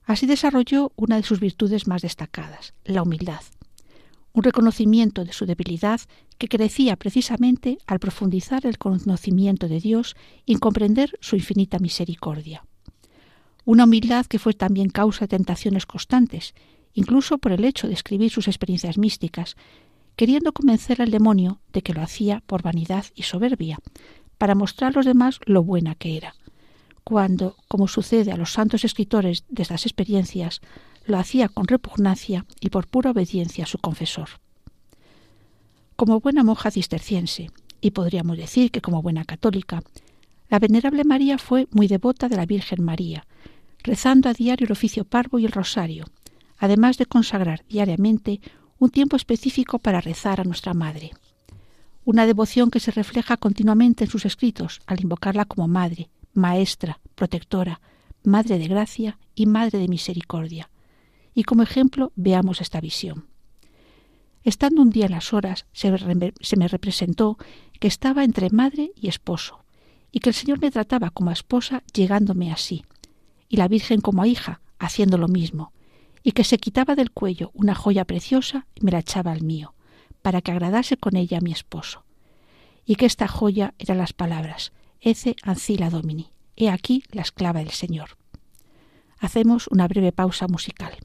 Así 0.05 0.27
desarrolló 0.27 0.93
una 0.97 1.17
de 1.17 1.23
sus 1.23 1.41
virtudes 1.41 1.87
más 1.87 2.03
destacadas, 2.03 2.75
la 2.85 3.03
humildad, 3.03 3.41
un 4.35 4.43
reconocimiento 4.43 5.25
de 5.25 5.33
su 5.33 5.47
debilidad 5.47 6.01
que 6.39 6.49
crecía 6.49 6.97
precisamente 6.97 7.79
al 7.87 8.01
profundizar 8.01 8.67
el 8.67 8.79
conocimiento 8.79 9.69
de 9.69 9.81
Dios 9.81 10.17
y 10.45 10.57
comprender 10.57 11.17
su 11.21 11.37
infinita 11.37 11.79
misericordia. 11.79 12.65
Una 13.65 13.85
humildad 13.85 14.27
que 14.27 14.39
fue 14.39 14.53
también 14.53 14.91
causa 14.91 15.21
de 15.21 15.29
tentaciones 15.29 15.87
constantes, 15.87 16.55
incluso 16.93 17.39
por 17.39 17.53
el 17.53 17.65
hecho 17.65 17.87
de 17.87 17.95
escribir 17.95 18.31
sus 18.31 18.49
experiencias 18.49 18.99
místicas, 18.99 19.57
queriendo 20.17 20.53
convencer 20.53 21.01
al 21.01 21.11
demonio 21.11 21.61
de 21.73 21.83
que 21.83 21.95
lo 21.95 22.03
hacía 22.03 22.43
por 22.47 22.63
vanidad 22.63 23.07
y 23.15 23.23
soberbia, 23.23 23.79
para 24.45 24.55
mostrar 24.55 24.93
a 24.93 24.97
los 24.97 25.07
demás 25.07 25.41
lo 25.47 25.63
buena 25.63 25.95
que 25.95 26.19
era, 26.19 26.35
cuando, 27.03 27.57
como 27.67 27.89
sucede 27.89 28.31
a 28.31 28.37
los 28.37 28.53
santos 28.53 28.85
escritores 28.85 29.47
de 29.49 29.63
estas 29.63 29.87
experiencias, 29.87 30.61
lo 31.07 31.17
hacía 31.17 31.49
con 31.49 31.67
repugnancia 31.67 32.45
y 32.61 32.69
por 32.69 32.87
pura 32.87 33.13
obediencia 33.13 33.65
a 33.65 33.67
su 33.67 33.79
confesor. 33.79 34.29
Como 35.97 36.21
buena 36.21 36.45
monja 36.45 36.71
cisterciense, 36.71 37.51
y 37.81 37.93
podríamos 37.93 38.37
decir 38.37 38.71
que 38.71 38.83
como 38.83 39.01
buena 39.01 39.25
católica, 39.25 39.83
la 40.51 40.59
venerable 40.59 41.05
María 41.05 41.39
fue 41.39 41.67
muy 41.71 41.89
devota 41.89 42.29
de 42.29 42.37
la 42.37 42.45
Virgen 42.45 42.85
María, 42.85 43.27
rezando 43.83 44.29
a 44.29 44.35
diario 44.35 44.67
el 44.67 44.73
oficio 44.73 45.07
parvo 45.07 45.39
y 45.39 45.47
el 45.47 45.53
rosario, 45.53 46.05
además 46.59 46.99
de 46.99 47.07
consagrar 47.07 47.65
diariamente 47.67 48.43
un 48.79 48.91
tiempo 48.91 49.17
específico 49.17 49.79
para 49.79 50.03
rezar 50.03 50.39
a 50.43 50.45
nuestra 50.45 50.75
Madre. 50.75 51.13
Una 52.05 52.27
devoción 52.27 52.71
que 52.71 52.81
se 52.81 52.91
refleja 52.91 53.37
continuamente 53.37 54.05
en 54.05 54.11
sus 54.11 54.27
escritos 54.27 54.81
al 54.87 55.01
invocarla 55.01 55.47
como 55.47 55.69
Madre, 55.69 56.11
Maestra, 56.35 57.01
Protectora, 57.15 57.81
Madre 58.23 58.59
de 58.59 58.69
Gracia 58.69 59.19
y 59.35 59.47
Madre 59.47 59.79
de 59.79 59.89
Misericordia. 59.89 60.71
Y 61.35 61.45
como 61.45 61.63
ejemplo 61.63 62.13
veamos 62.15 62.61
esta 62.61 62.81
visión. 62.81 63.27
Estando 64.43 64.83
un 64.83 64.91
día 64.91 65.07
en 65.07 65.13
las 65.13 65.33
horas, 65.33 65.67
se, 65.73 65.91
me 65.91 66.69
representó 66.69 67.39
que 67.81 67.89
estaba 67.89 68.25
entre 68.25 68.51
madre 68.51 68.93
y 68.95 69.09
esposo, 69.09 69.65
y 70.13 70.21
que 70.21 70.29
el 70.29 70.35
Señor 70.35 70.61
me 70.61 70.71
trataba 70.71 71.09
como 71.09 71.31
a 71.31 71.33
esposa 71.33 71.83
llegándome 71.95 72.53
así, 72.53 72.85
y 73.49 73.57
la 73.57 73.69
Virgen 73.69 74.03
como 74.03 74.23
a 74.23 74.29
hija, 74.29 74.61
haciendo 74.79 75.17
lo 75.17 75.29
mismo, 75.29 75.73
y 76.23 76.33
que 76.33 76.45
se 76.45 76.59
quitaba 76.59 76.95
del 76.95 77.11
cuello 77.11 77.51
una 77.55 77.75
joya 77.75 78.05
preciosa 78.05 78.67
y 78.75 78.85
me 78.85 78.93
la 78.93 78.99
echaba 78.99 79.33
al 79.33 79.43
mío, 79.43 79.74
para 80.25 80.41
que 80.41 80.53
agradase 80.53 80.97
con 80.97 81.17
ella 81.17 81.37
a 81.37 81.41
mi 81.43 81.53
esposo. 81.53 82.03
Y 82.87 82.97
que 82.97 83.05
esta 83.05 83.29
joya 83.29 83.75
eran 83.79 83.99
las 83.99 84.15
palabras, 84.15 84.73
Ece 85.03 85.37
ancila 85.43 85.91
domini, 85.91 86.31
he 86.57 86.71
aquí 86.71 87.05
la 87.13 87.21
esclava 87.21 87.61
del 87.61 87.73
Señor. 87.73 88.17
Hacemos 89.19 89.69
una 89.69 89.87
breve 89.87 90.13
pausa 90.13 90.49
musical. 90.49 90.97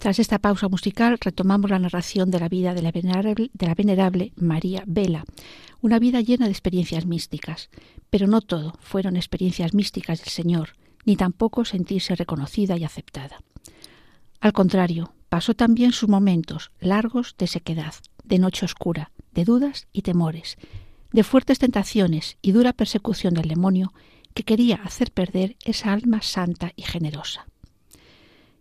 Tras 0.00 0.18
esta 0.18 0.38
pausa 0.38 0.70
musical 0.70 1.18
retomamos 1.20 1.70
la 1.70 1.78
narración 1.78 2.30
de 2.30 2.40
la 2.40 2.48
vida 2.48 2.72
de 2.72 2.80
la, 2.80 2.90
venerable, 3.74 4.32
María 4.34 4.82
Vela, 4.86 5.26
una 5.82 5.98
vida 5.98 6.22
llena 6.22 6.46
de 6.46 6.52
experiencias 6.52 7.04
místicas, 7.04 7.68
pero 8.08 8.26
no 8.26 8.40
todo 8.40 8.72
fueron 8.80 9.16
experiencias 9.16 9.74
místicas 9.74 10.20
del 10.20 10.30
Señor, 10.30 10.70
ni 11.04 11.16
tampoco 11.16 11.66
sentirse 11.66 12.16
reconocida 12.16 12.78
y 12.78 12.84
aceptada. 12.84 13.42
Al 14.40 14.54
contrario, 14.54 15.12
pasó 15.28 15.52
también 15.52 15.92
sus 15.92 16.08
momentos 16.08 16.70
largos 16.80 17.34
de 17.36 17.46
sequedad, 17.46 17.92
de 18.24 18.38
noche 18.38 18.64
oscura, 18.64 19.12
de 19.32 19.44
dudas 19.44 19.86
y 19.92 20.00
temores, 20.00 20.56
de 21.12 21.24
fuertes 21.24 21.58
tentaciones 21.58 22.38
y 22.40 22.52
dura 22.52 22.72
persecución 22.72 23.34
del 23.34 23.48
demonio 23.48 23.92
que 24.32 24.44
quería 24.44 24.76
hacer 24.76 25.12
perder 25.12 25.56
esa 25.62 25.92
alma 25.92 26.22
santa 26.22 26.72
y 26.74 26.84
generosa. 26.84 27.44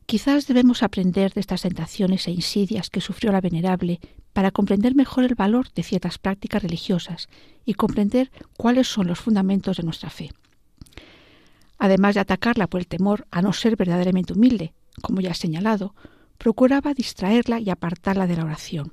Quizás 0.09 0.47
debemos 0.47 0.81
aprender 0.81 1.33
de 1.33 1.39
estas 1.39 1.61
tentaciones 1.61 2.27
e 2.27 2.31
insidias 2.31 2.89
que 2.89 2.99
sufrió 2.99 3.31
la 3.31 3.41
venerable 3.41 3.99
para 4.33 4.49
comprender 4.49 4.95
mejor 4.95 5.23
el 5.23 5.35
valor 5.35 5.71
de 5.75 5.83
ciertas 5.83 6.17
prácticas 6.17 6.63
religiosas 6.63 7.29
y 7.63 7.75
comprender 7.75 8.31
cuáles 8.57 8.87
son 8.87 9.05
los 9.05 9.19
fundamentos 9.19 9.77
de 9.77 9.83
nuestra 9.83 10.09
fe. 10.09 10.31
Además 11.77 12.15
de 12.15 12.21
atacarla 12.21 12.65
por 12.65 12.79
el 12.79 12.87
temor 12.87 13.27
a 13.29 13.43
no 13.43 13.53
ser 13.53 13.75
verdaderamente 13.75 14.33
humilde, 14.33 14.73
como 15.03 15.21
ya 15.21 15.29
he 15.29 15.35
señalado, 15.35 15.93
procuraba 16.39 16.95
distraerla 16.95 17.59
y 17.59 17.69
apartarla 17.69 18.25
de 18.25 18.35
la 18.35 18.45
oración, 18.45 18.91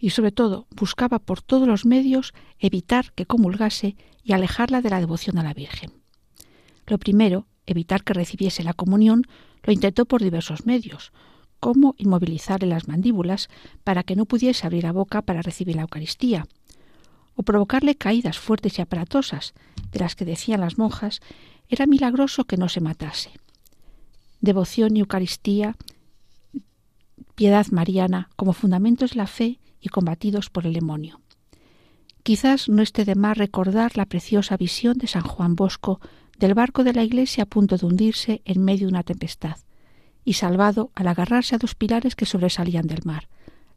y 0.00 0.10
sobre 0.10 0.32
todo 0.32 0.66
buscaba 0.76 1.18
por 1.18 1.40
todos 1.40 1.66
los 1.66 1.86
medios 1.86 2.34
evitar 2.58 3.14
que 3.14 3.24
comulgase 3.24 3.96
y 4.22 4.34
alejarla 4.34 4.82
de 4.82 4.90
la 4.90 5.00
devoción 5.00 5.38
a 5.38 5.44
la 5.44 5.54
Virgen. 5.54 5.92
Lo 6.86 6.98
primero, 6.98 7.46
evitar 7.66 8.04
que 8.04 8.14
recibiese 8.14 8.62
la 8.62 8.72
comunión, 8.74 9.26
lo 9.62 9.72
intentó 9.72 10.04
por 10.04 10.22
diversos 10.22 10.66
medios, 10.66 11.12
como 11.60 11.94
inmovilizarle 11.98 12.66
las 12.66 12.88
mandíbulas 12.88 13.48
para 13.84 14.02
que 14.02 14.16
no 14.16 14.24
pudiese 14.24 14.66
abrir 14.66 14.82
la 14.82 14.92
boca 14.92 15.22
para 15.22 15.42
recibir 15.42 15.76
la 15.76 15.82
Eucaristía, 15.82 16.46
o 17.34 17.42
provocarle 17.44 17.94
caídas 17.94 18.38
fuertes 18.38 18.78
y 18.78 18.82
aparatosas, 18.82 19.54
de 19.92 20.00
las 20.00 20.16
que 20.16 20.24
decían 20.24 20.60
las 20.60 20.76
monjas, 20.76 21.20
era 21.68 21.86
milagroso 21.86 22.44
que 22.44 22.56
no 22.56 22.68
se 22.68 22.80
matase. 22.80 23.30
Devoción 24.40 24.96
y 24.96 25.00
Eucaristía, 25.00 25.76
piedad 27.34 27.66
mariana 27.70 28.28
como 28.36 28.52
fundamentos 28.52 29.12
de 29.12 29.16
la 29.16 29.26
fe 29.26 29.60
y 29.80 29.88
combatidos 29.88 30.50
por 30.50 30.66
el 30.66 30.72
demonio. 30.72 31.20
Quizás 32.22 32.68
no 32.68 32.82
esté 32.82 33.04
de 33.04 33.14
más 33.14 33.36
recordar 33.36 33.96
la 33.96 34.06
preciosa 34.06 34.56
visión 34.56 34.98
de 34.98 35.06
San 35.06 35.22
Juan 35.22 35.56
Bosco 35.56 36.00
del 36.42 36.54
barco 36.54 36.82
de 36.82 36.92
la 36.92 37.04
iglesia 37.04 37.44
a 37.44 37.46
punto 37.46 37.76
de 37.76 37.86
hundirse 37.86 38.42
en 38.44 38.64
medio 38.64 38.88
de 38.88 38.94
una 38.94 39.04
tempestad, 39.04 39.58
y 40.24 40.32
salvado 40.32 40.90
al 40.96 41.06
agarrarse 41.06 41.54
a 41.54 41.58
dos 41.58 41.76
pilares 41.76 42.16
que 42.16 42.26
sobresalían 42.26 42.88
del 42.88 43.04
mar, 43.04 43.28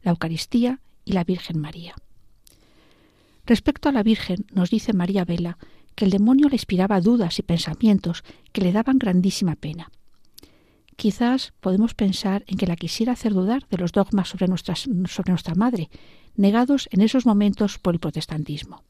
la 0.01 0.09
Eucaristía 0.09 0.79
y 1.05 1.11
la 1.13 1.23
Virgen 1.23 1.59
María. 1.59 1.93
Respecto 3.45 3.87
a 3.87 3.91
la 3.91 4.01
Virgen, 4.01 4.47
nos 4.51 4.71
dice 4.71 4.93
María 4.93 5.25
Vela 5.25 5.59
que 5.93 6.05
el 6.05 6.11
demonio 6.11 6.49
le 6.49 6.55
inspiraba 6.55 7.01
dudas 7.01 7.37
y 7.37 7.43
pensamientos 7.43 8.23
que 8.51 8.61
le 8.61 8.71
daban 8.71 8.97
grandísima 8.97 9.55
pena. 9.55 9.91
Quizás 10.95 11.53
podemos 11.59 11.93
pensar 11.93 12.45
en 12.47 12.57
que 12.57 12.65
la 12.65 12.77
quisiera 12.77 13.13
hacer 13.13 13.35
dudar 13.35 13.67
de 13.69 13.77
los 13.77 13.91
dogmas 13.91 14.29
sobre, 14.29 14.47
sobre 14.57 15.29
nuestra 15.29 15.53
madre, 15.53 15.91
negados 16.35 16.89
en 16.91 17.01
esos 17.01 17.27
momentos 17.27 17.77
por 17.77 17.93
el 17.93 17.99
protestantismo. 17.99 18.83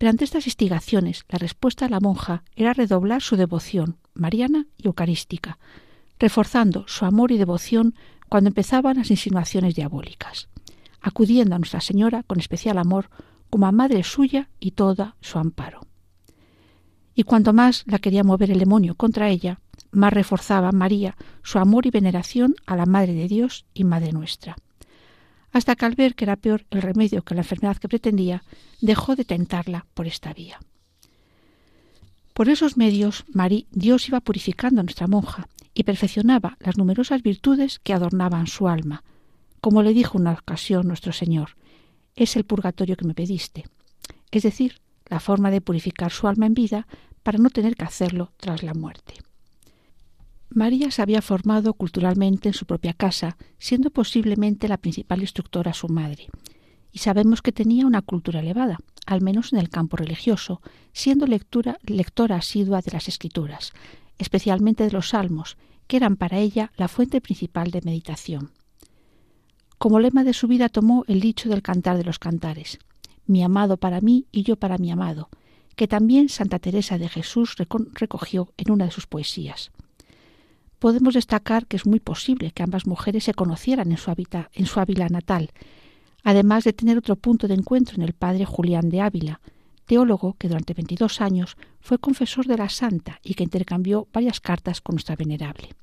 Pero 0.00 0.08
ante 0.08 0.24
estas 0.24 0.46
instigaciones, 0.46 1.26
la 1.28 1.38
respuesta 1.38 1.84
de 1.84 1.90
la 1.90 2.00
monja 2.00 2.42
era 2.56 2.72
redoblar 2.72 3.20
su 3.20 3.36
devoción 3.36 3.98
mariana 4.14 4.66
y 4.78 4.86
eucarística, 4.86 5.58
reforzando 6.18 6.86
su 6.88 7.04
amor 7.04 7.32
y 7.32 7.36
devoción 7.36 7.94
cuando 8.30 8.48
empezaban 8.48 8.96
las 8.96 9.10
insinuaciones 9.10 9.74
diabólicas, 9.74 10.48
acudiendo 11.02 11.54
a 11.54 11.58
Nuestra 11.58 11.82
Señora 11.82 12.22
con 12.22 12.40
especial 12.40 12.78
amor 12.78 13.10
como 13.50 13.66
a 13.66 13.72
madre 13.72 14.02
suya 14.02 14.48
y 14.58 14.70
toda 14.70 15.16
su 15.20 15.38
amparo. 15.38 15.82
Y 17.14 17.24
cuanto 17.24 17.52
más 17.52 17.84
la 17.84 17.98
quería 17.98 18.24
mover 18.24 18.50
el 18.50 18.58
demonio 18.58 18.94
contra 18.94 19.28
ella, 19.28 19.60
más 19.90 20.14
reforzaba 20.14 20.72
María 20.72 21.14
su 21.42 21.58
amor 21.58 21.84
y 21.84 21.90
veneración 21.90 22.54
a 22.64 22.74
la 22.74 22.86
Madre 22.86 23.12
de 23.12 23.28
Dios 23.28 23.66
y 23.74 23.84
Madre 23.84 24.12
nuestra 24.12 24.56
hasta 25.52 25.76
que 25.76 25.84
al 25.84 25.94
ver 25.94 26.14
que 26.14 26.24
era 26.24 26.36
peor 26.36 26.64
el 26.70 26.82
remedio 26.82 27.22
que 27.22 27.34
la 27.34 27.40
enfermedad 27.42 27.76
que 27.76 27.88
pretendía, 27.88 28.42
dejó 28.80 29.16
de 29.16 29.24
tentarla 29.24 29.86
por 29.94 30.06
esta 30.06 30.32
vía. 30.32 30.60
Por 32.34 32.48
esos 32.48 32.76
medios, 32.76 33.24
Marí, 33.32 33.66
Dios 33.70 34.08
iba 34.08 34.20
purificando 34.20 34.80
a 34.80 34.84
nuestra 34.84 35.06
monja 35.06 35.48
y 35.74 35.84
perfeccionaba 35.84 36.56
las 36.60 36.78
numerosas 36.78 37.22
virtudes 37.22 37.78
que 37.78 37.92
adornaban 37.92 38.46
su 38.46 38.68
alma. 38.68 39.02
Como 39.60 39.82
le 39.82 39.92
dijo 39.92 40.16
una 40.16 40.32
ocasión 40.32 40.86
nuestro 40.86 41.12
Señor, 41.12 41.56
es 42.16 42.36
el 42.36 42.44
purgatorio 42.44 42.96
que 42.96 43.06
me 43.06 43.14
pediste, 43.14 43.66
es 44.30 44.42
decir, 44.42 44.80
la 45.06 45.20
forma 45.20 45.50
de 45.50 45.60
purificar 45.60 46.12
su 46.12 46.28
alma 46.28 46.46
en 46.46 46.54
vida 46.54 46.86
para 47.22 47.38
no 47.38 47.50
tener 47.50 47.74
que 47.74 47.84
hacerlo 47.84 48.32
tras 48.38 48.62
la 48.62 48.74
muerte. 48.74 49.14
María 50.52 50.90
se 50.90 51.00
había 51.00 51.22
formado 51.22 51.74
culturalmente 51.74 52.48
en 52.48 52.54
su 52.54 52.66
propia 52.66 52.92
casa, 52.92 53.36
siendo 53.58 53.90
posiblemente 53.90 54.66
la 54.66 54.78
principal 54.78 55.20
instructora 55.20 55.72
su 55.72 55.88
madre, 55.88 56.26
y 56.90 56.98
sabemos 56.98 57.40
que 57.40 57.52
tenía 57.52 57.86
una 57.86 58.02
cultura 58.02 58.40
elevada, 58.40 58.78
al 59.06 59.20
menos 59.20 59.52
en 59.52 59.60
el 59.60 59.68
campo 59.68 59.96
religioso, 59.96 60.60
siendo 60.92 61.26
lectora 61.26 61.78
asidua 62.36 62.80
de 62.80 62.90
las 62.90 63.06
escrituras, 63.06 63.72
especialmente 64.18 64.82
de 64.82 64.90
los 64.90 65.10
salmos, 65.10 65.56
que 65.86 65.96
eran 65.96 66.16
para 66.16 66.38
ella 66.38 66.72
la 66.76 66.88
fuente 66.88 67.20
principal 67.20 67.70
de 67.70 67.82
meditación. 67.82 68.50
Como 69.78 70.00
lema 70.00 70.24
de 70.24 70.34
su 70.34 70.48
vida 70.48 70.68
tomó 70.68 71.04
el 71.06 71.20
dicho 71.20 71.48
del 71.48 71.62
cantar 71.62 71.96
de 71.96 72.04
los 72.04 72.18
cantares, 72.18 72.80
mi 73.24 73.44
amado 73.44 73.76
para 73.76 74.00
mí 74.00 74.26
y 74.32 74.42
yo 74.42 74.56
para 74.56 74.78
mi 74.78 74.90
amado, 74.90 75.28
que 75.76 75.86
también 75.86 76.28
Santa 76.28 76.58
Teresa 76.58 76.98
de 76.98 77.08
Jesús 77.08 77.54
recogió 77.94 78.52
en 78.56 78.72
una 78.72 78.86
de 78.86 78.90
sus 78.90 79.06
poesías 79.06 79.70
podemos 80.80 81.14
destacar 81.14 81.66
que 81.66 81.76
es 81.76 81.86
muy 81.86 82.00
posible 82.00 82.50
que 82.50 82.64
ambas 82.64 82.86
mujeres 82.86 83.24
se 83.24 83.34
conocieran 83.34 83.92
en 83.92 83.98
su, 83.98 84.12
en 84.52 84.66
su 84.66 84.80
Ávila 84.80 85.06
natal, 85.08 85.50
además 86.24 86.64
de 86.64 86.72
tener 86.72 86.98
otro 86.98 87.14
punto 87.14 87.46
de 87.46 87.54
encuentro 87.54 87.94
en 87.94 88.02
el 88.02 88.14
padre 88.14 88.44
Julián 88.46 88.88
de 88.88 89.02
Ávila, 89.02 89.40
teólogo 89.86 90.34
que 90.38 90.48
durante 90.48 90.74
22 90.74 91.20
años 91.20 91.56
fue 91.80 91.98
confesor 91.98 92.46
de 92.46 92.56
la 92.56 92.68
Santa 92.68 93.20
y 93.22 93.34
que 93.34 93.44
intercambió 93.44 94.08
varias 94.12 94.40
cartas 94.40 94.80
con 94.80 94.94
nuestra 94.94 95.16
venerable. 95.16 95.74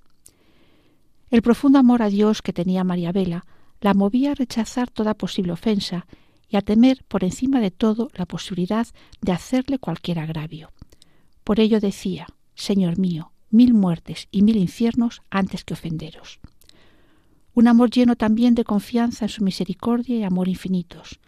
El 1.30 1.42
profundo 1.42 1.78
amor 1.78 2.02
a 2.02 2.10
Dios 2.10 2.42
que 2.42 2.54
tenía 2.54 2.84
María 2.84 3.12
Vela 3.12 3.46
la 3.82 3.94
movía 3.94 4.32
a 4.32 4.36
rechazar 4.36 4.90
toda 4.90 5.14
posible 5.14 5.52
ofensa 5.52 6.08
y 6.50 6.58
a 6.58 6.62
temer 6.62 7.04
por 7.08 7.24
encima 7.24 7.60
de 7.60 7.70
todo 7.70 8.10
la 8.14 8.26
posibilidad 8.26 8.88
de 9.22 9.32
hacerle 9.32 9.78
cualquier 9.78 10.20
agravio. 10.20 10.72
Por 11.44 11.60
ello 11.60 11.80
decía, 11.80 12.28
Señor 12.56 12.98
mío, 12.98 13.32
mil 13.50 13.74
muertes 13.74 14.28
y 14.32 14.42
mil 14.42 14.58
infiernos 14.58 15.22
antes 15.30 15.64
que 15.64 15.74
ofenderos. 15.74 16.40
Un 17.54 17.68
amor 17.68 17.90
lleno 17.90 18.16
también 18.16 18.56
de 18.56 18.64
confianza 18.64 19.26
en 19.26 19.30
su 19.30 19.44
misericordia 19.44 20.18
y 20.18 20.24
amor 20.24 20.48
infinitos, 20.48 21.20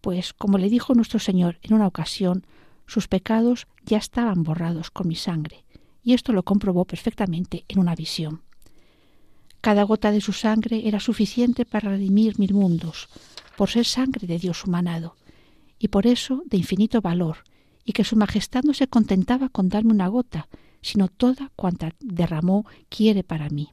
pues, 0.00 0.32
como 0.32 0.58
le 0.58 0.68
dijo 0.68 0.94
nuestro 0.94 1.18
Señor 1.18 1.58
en 1.62 1.74
una 1.74 1.86
ocasión, 1.86 2.46
sus 2.86 3.08
pecados 3.08 3.66
ya 3.84 3.98
estaban 3.98 4.42
borrados 4.42 4.90
con 4.90 5.08
mi 5.08 5.16
sangre, 5.16 5.64
y 6.02 6.14
esto 6.14 6.32
lo 6.32 6.44
comprobó 6.44 6.84
perfectamente 6.84 7.64
en 7.68 7.80
una 7.80 7.94
visión. 7.94 8.42
Cada 9.60 9.82
gota 9.82 10.12
de 10.12 10.20
su 10.20 10.32
sangre 10.32 10.86
era 10.86 11.00
suficiente 11.00 11.64
para 11.64 11.90
redimir 11.90 12.38
mil 12.38 12.54
mundos, 12.54 13.08
por 13.56 13.68
ser 13.68 13.84
sangre 13.84 14.26
de 14.26 14.38
Dios 14.38 14.64
humanado, 14.64 15.16
y 15.78 15.88
por 15.88 16.06
eso 16.06 16.42
de 16.46 16.56
infinito 16.56 17.00
valor, 17.00 17.38
y 17.84 17.92
que 17.92 18.04
su 18.04 18.16
majestad 18.16 18.62
no 18.62 18.74
se 18.74 18.88
contentaba 18.88 19.48
con 19.48 19.68
darme 19.68 19.92
una 19.92 20.08
gota, 20.08 20.48
sino 20.82 21.08
toda 21.08 21.50
cuanta 21.56 21.92
derramó 22.00 22.66
quiere 22.88 23.24
para 23.24 23.48
mí. 23.48 23.70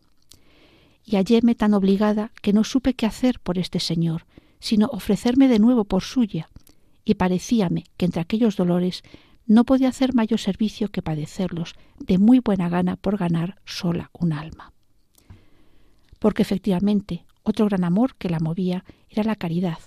Y 1.05 1.17
halléme 1.17 1.55
tan 1.55 1.73
obligada 1.73 2.31
que 2.41 2.53
no 2.53 2.63
supe 2.63 2.93
qué 2.93 3.05
hacer 3.05 3.39
por 3.39 3.57
este 3.57 3.79
Señor, 3.79 4.25
sino 4.59 4.87
ofrecerme 4.87 5.47
de 5.47 5.59
nuevo 5.59 5.83
por 5.83 6.03
suya, 6.03 6.49
y 7.05 7.15
parecíame 7.15 7.83
que 7.97 8.05
entre 8.05 8.21
aquellos 8.21 8.55
dolores 8.55 9.03
no 9.45 9.65
podía 9.65 9.89
hacer 9.89 10.13
mayor 10.13 10.39
servicio 10.39 10.89
que 10.89 11.01
padecerlos 11.01 11.75
de 11.99 12.17
muy 12.17 12.39
buena 12.39 12.69
gana 12.69 12.95
por 12.95 13.17
ganar 13.17 13.59
sola 13.65 14.09
un 14.13 14.31
alma. 14.31 14.71
Porque 16.19 16.43
efectivamente 16.43 17.25
otro 17.43 17.65
gran 17.65 17.83
amor 17.83 18.15
que 18.15 18.29
la 18.29 18.39
movía 18.39 18.85
era 19.09 19.23
la 19.23 19.35
caridad, 19.35 19.79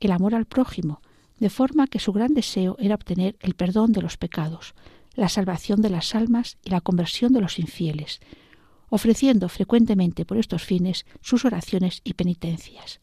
el 0.00 0.10
amor 0.10 0.34
al 0.34 0.46
prójimo, 0.46 1.00
de 1.38 1.50
forma 1.50 1.86
que 1.86 1.98
su 1.98 2.12
gran 2.12 2.34
deseo 2.34 2.76
era 2.78 2.94
obtener 2.94 3.36
el 3.40 3.54
perdón 3.54 3.92
de 3.92 4.02
los 4.02 4.16
pecados, 4.16 4.74
la 5.14 5.28
salvación 5.28 5.80
de 5.80 5.90
las 5.90 6.14
almas 6.14 6.58
y 6.64 6.70
la 6.70 6.80
conversión 6.80 7.32
de 7.32 7.40
los 7.40 7.58
infieles, 7.58 8.20
ofreciendo 8.88 9.48
frecuentemente 9.48 10.24
por 10.24 10.38
estos 10.38 10.62
fines 10.62 11.06
sus 11.20 11.44
oraciones 11.44 12.00
y 12.04 12.14
penitencias. 12.14 13.00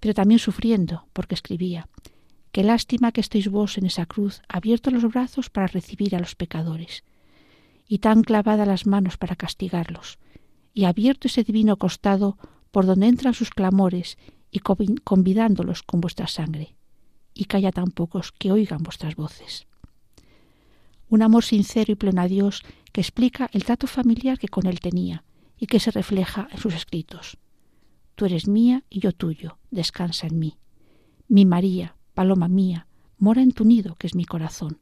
Pero 0.00 0.14
también 0.14 0.38
sufriendo, 0.38 1.06
porque 1.12 1.34
escribía, 1.34 1.88
Qué 2.52 2.62
lástima 2.62 3.12
que 3.12 3.22
estéis 3.22 3.48
vos 3.48 3.78
en 3.78 3.86
esa 3.86 4.04
cruz, 4.04 4.42
abiertos 4.46 4.92
los 4.92 5.10
brazos 5.10 5.48
para 5.48 5.68
recibir 5.68 6.14
a 6.14 6.18
los 6.18 6.34
pecadores, 6.34 7.02
y 7.88 7.98
tan 7.98 8.22
clavadas 8.22 8.68
las 8.68 8.86
manos 8.86 9.16
para 9.16 9.36
castigarlos. 9.36 10.18
y 10.74 10.84
abierto 10.84 11.28
ese 11.28 11.44
divino 11.44 11.76
costado 11.76 12.38
por 12.70 12.86
donde 12.86 13.06
entran 13.06 13.34
sus 13.34 13.50
clamores 13.50 14.16
y 14.50 14.60
convidándolos 14.60 15.82
con 15.82 16.00
vuestra 16.00 16.26
sangre, 16.26 16.74
y 17.34 17.44
calla 17.44 17.72
tan 17.72 17.90
pocos 17.90 18.32
que 18.32 18.52
oigan 18.52 18.82
vuestras 18.82 19.14
voces. 19.14 19.66
Un 21.12 21.20
amor 21.20 21.44
sincero 21.44 21.92
y 21.92 21.94
pleno 21.94 22.22
a 22.22 22.26
Dios 22.26 22.62
que 22.90 23.02
explica 23.02 23.50
el 23.52 23.64
trato 23.64 23.86
familiar 23.86 24.38
que 24.38 24.48
con 24.48 24.66
él 24.66 24.80
tenía 24.80 25.24
y 25.58 25.66
que 25.66 25.78
se 25.78 25.90
refleja 25.90 26.48
en 26.50 26.56
sus 26.56 26.72
escritos. 26.72 27.36
Tú 28.14 28.24
eres 28.24 28.48
mía 28.48 28.84
y 28.88 29.00
yo 29.00 29.12
tuyo, 29.12 29.58
descansa 29.70 30.26
en 30.26 30.38
mí. 30.38 30.56
Mi 31.28 31.44
María, 31.44 31.96
paloma 32.14 32.48
mía, 32.48 32.86
mora 33.18 33.42
en 33.42 33.52
tu 33.52 33.66
nido, 33.66 33.94
que 33.96 34.06
es 34.06 34.14
mi 34.14 34.24
corazón. 34.24 34.78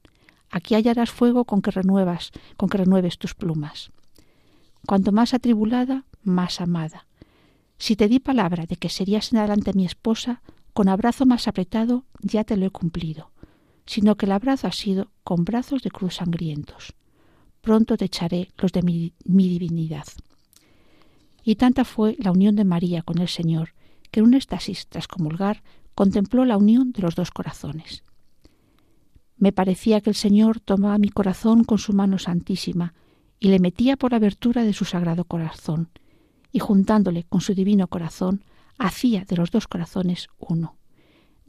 Aquí 0.52 0.76
hallarás 0.76 1.10
fuego 1.10 1.46
con 1.46 1.62
que 1.62 1.72
renuevas, 1.72 2.30
con 2.56 2.68
que 2.68 2.78
renueves 2.78 3.18
tus 3.18 3.34
plumas. 3.34 3.90
Cuanto 4.86 5.10
más 5.10 5.34
atribulada, 5.34 6.04
más 6.22 6.60
amada. 6.60 7.08
Si 7.76 7.96
te 7.96 8.06
di 8.06 8.20
palabra 8.20 8.66
de 8.66 8.76
que 8.76 8.88
serías 8.88 9.32
en 9.32 9.40
adelante 9.40 9.72
mi 9.74 9.84
esposa, 9.84 10.42
con 10.74 10.88
abrazo 10.88 11.26
más 11.26 11.48
apretado 11.48 12.04
ya 12.20 12.44
te 12.44 12.56
lo 12.56 12.66
he 12.66 12.70
cumplido, 12.70 13.32
sino 13.90 14.14
que 14.14 14.26
el 14.26 14.30
abrazo 14.30 14.68
ha 14.68 14.72
sido 14.72 15.10
con 15.24 15.44
brazos 15.44 15.82
de 15.82 15.90
cruz 15.90 16.14
sangrientos. 16.14 16.94
Pronto 17.60 17.96
te 17.96 18.04
echaré 18.04 18.52
los 18.56 18.70
de 18.70 18.82
mi, 18.82 19.14
divinidad. 19.24 20.04
Y 21.42 21.56
tanta 21.56 21.84
fue 21.84 22.14
la 22.20 22.30
unión 22.30 22.54
de 22.54 22.62
María 22.62 23.02
con 23.02 23.18
el 23.18 23.26
Señor, 23.26 23.74
que 24.12 24.20
en 24.20 24.26
un 24.26 24.34
éxtasis 24.34 24.86
tras 24.86 25.08
comulgar 25.08 25.64
contempló 25.96 26.44
la 26.44 26.56
unión 26.56 26.92
de 26.92 27.02
los 27.02 27.16
dos 27.16 27.32
corazones. 27.32 28.04
Me 29.36 29.50
parecía 29.50 30.00
que 30.00 30.10
el 30.10 30.16
Señor 30.16 30.60
tomaba 30.60 30.96
mi 30.96 31.08
corazón 31.08 31.64
con 31.64 31.78
su 31.78 31.92
mano 31.92 32.20
santísima 32.20 32.94
y 33.40 33.48
le 33.48 33.58
metía 33.58 33.96
por 33.96 34.14
abertura 34.14 34.62
de 34.62 34.72
su 34.72 34.84
sagrado 34.84 35.24
corazón, 35.24 35.90
y 36.52 36.60
juntándole 36.60 37.24
con 37.24 37.40
su 37.40 37.54
divino 37.54 37.88
corazón, 37.88 38.44
hacía 38.78 39.24
de 39.24 39.34
los 39.34 39.50
dos 39.50 39.66
corazones 39.66 40.28
uno. 40.38 40.79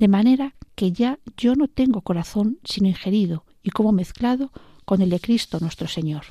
De 0.02 0.08
manera 0.08 0.56
que 0.74 0.92
ya 0.92 1.20
yo 1.38 1.54
no 1.54 1.68
tengo 1.68 2.02
corazón 2.02 2.58
sino 2.64 2.88
ingerido 2.88 3.46
y 3.62 3.70
como 3.70 3.92
mezclado 3.92 4.52
con 4.84 5.04
el 5.04 5.12
de 5.12 5.20
Cristo 5.20 5.60
nuestro 5.62 5.88
Señor. 5.88 6.24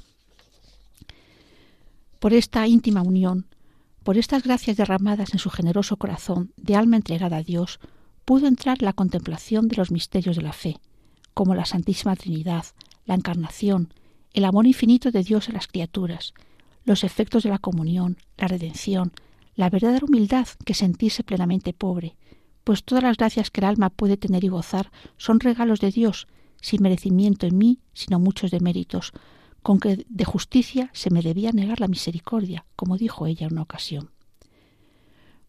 Por 2.19 2.33
esta 2.33 2.67
íntima 2.67 3.03
unión, 3.03 3.47
por 4.03 4.19
estas 4.19 4.43
gracias 4.43 4.77
derramadas 4.77 5.35
en 5.35 5.39
su 5.39 5.51
generoso 5.51 5.99
corazón 5.99 6.53
de 6.57 6.75
alma 6.75 6.97
entregada 6.97 7.37
a 7.37 7.43
Dios, 7.45 7.79
pudo 8.25 8.49
entrar 8.49 8.83
la 8.83 8.93
contemplación 8.93 9.69
de 9.69 9.77
los 9.77 9.93
misterios 9.93 10.35
de 10.35 10.43
la 10.43 10.53
fe, 10.53 10.81
como 11.33 11.55
la 11.55 11.65
Santísima 11.65 12.17
Trinidad, 12.17 12.65
la 13.07 13.15
Encarnación, 13.15 13.95
el 14.33 14.47
amor 14.47 14.67
infinito 14.67 15.13
de 15.13 15.23
Dios 15.23 15.49
a 15.49 15.53
las 15.53 15.69
criaturas, 15.69 16.35
los 16.85 17.05
efectos 17.05 17.45
de 17.45 17.51
la 17.51 17.59
comunión, 17.59 18.17
la 18.37 18.49
redención, 18.49 19.13
la 19.55 19.71
verdadera 19.71 20.07
humildad 20.07 20.49
que 20.65 20.75
sentirse 20.75 21.23
plenamente 21.23 21.73
pobre, 21.73 22.17
pues 22.65 22.85
todas 22.85 23.03
las 23.03 23.17
gracias 23.17 23.51
que 23.51 23.61
el 23.61 23.67
alma 23.67 23.91
puede 23.91 24.17
tener 24.17 24.45
y 24.45 24.49
gozar 24.49 24.91
son 25.17 25.41
regalos 25.41 25.81
de 25.81 25.91
Dios, 25.91 26.27
sin 26.61 26.83
merecimiento 26.83 27.47
en 27.47 27.59
mí, 27.59 27.81
sino 27.93 28.19
muchos 28.19 28.51
deméritos, 28.51 29.13
con 29.63 29.79
que 29.81 30.05
de 30.09 30.25
justicia 30.25 30.91
se 30.93 31.11
me 31.11 31.23
debía 31.23 31.53
negar 31.53 31.81
la 31.81 31.89
misericordia, 31.89 32.65
como 32.77 32.97
dijo 32.97 33.27
ella 33.27 33.47
en 33.47 33.53
una 33.55 33.63
ocasión. 33.63 34.11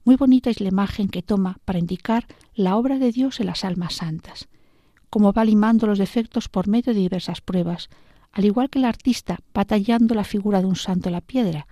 Muy 0.03 0.15
bonita 0.15 0.49
es 0.49 0.59
la 0.59 0.69
imagen 0.69 1.09
que 1.09 1.21
toma 1.21 1.59
para 1.63 1.79
indicar 1.79 2.25
la 2.55 2.75
obra 2.75 2.97
de 2.97 3.11
Dios 3.11 3.39
en 3.39 3.45
las 3.45 3.63
almas 3.63 3.95
santas, 3.95 4.49
como 5.09 5.31
va 5.31 5.45
limando 5.45 5.87
los 5.87 5.99
defectos 5.99 6.49
por 6.49 6.67
medio 6.67 6.93
de 6.93 6.99
diversas 6.99 7.41
pruebas, 7.41 7.89
al 8.31 8.45
igual 8.45 8.69
que 8.69 8.79
el 8.79 8.85
artista 8.85 9.39
va 9.55 9.65
tallando 9.65 10.15
la 10.15 10.23
figura 10.23 10.59
de 10.61 10.65
un 10.65 10.75
santo 10.75 11.09
en 11.09 11.13
la 11.13 11.21
piedra, 11.21 11.67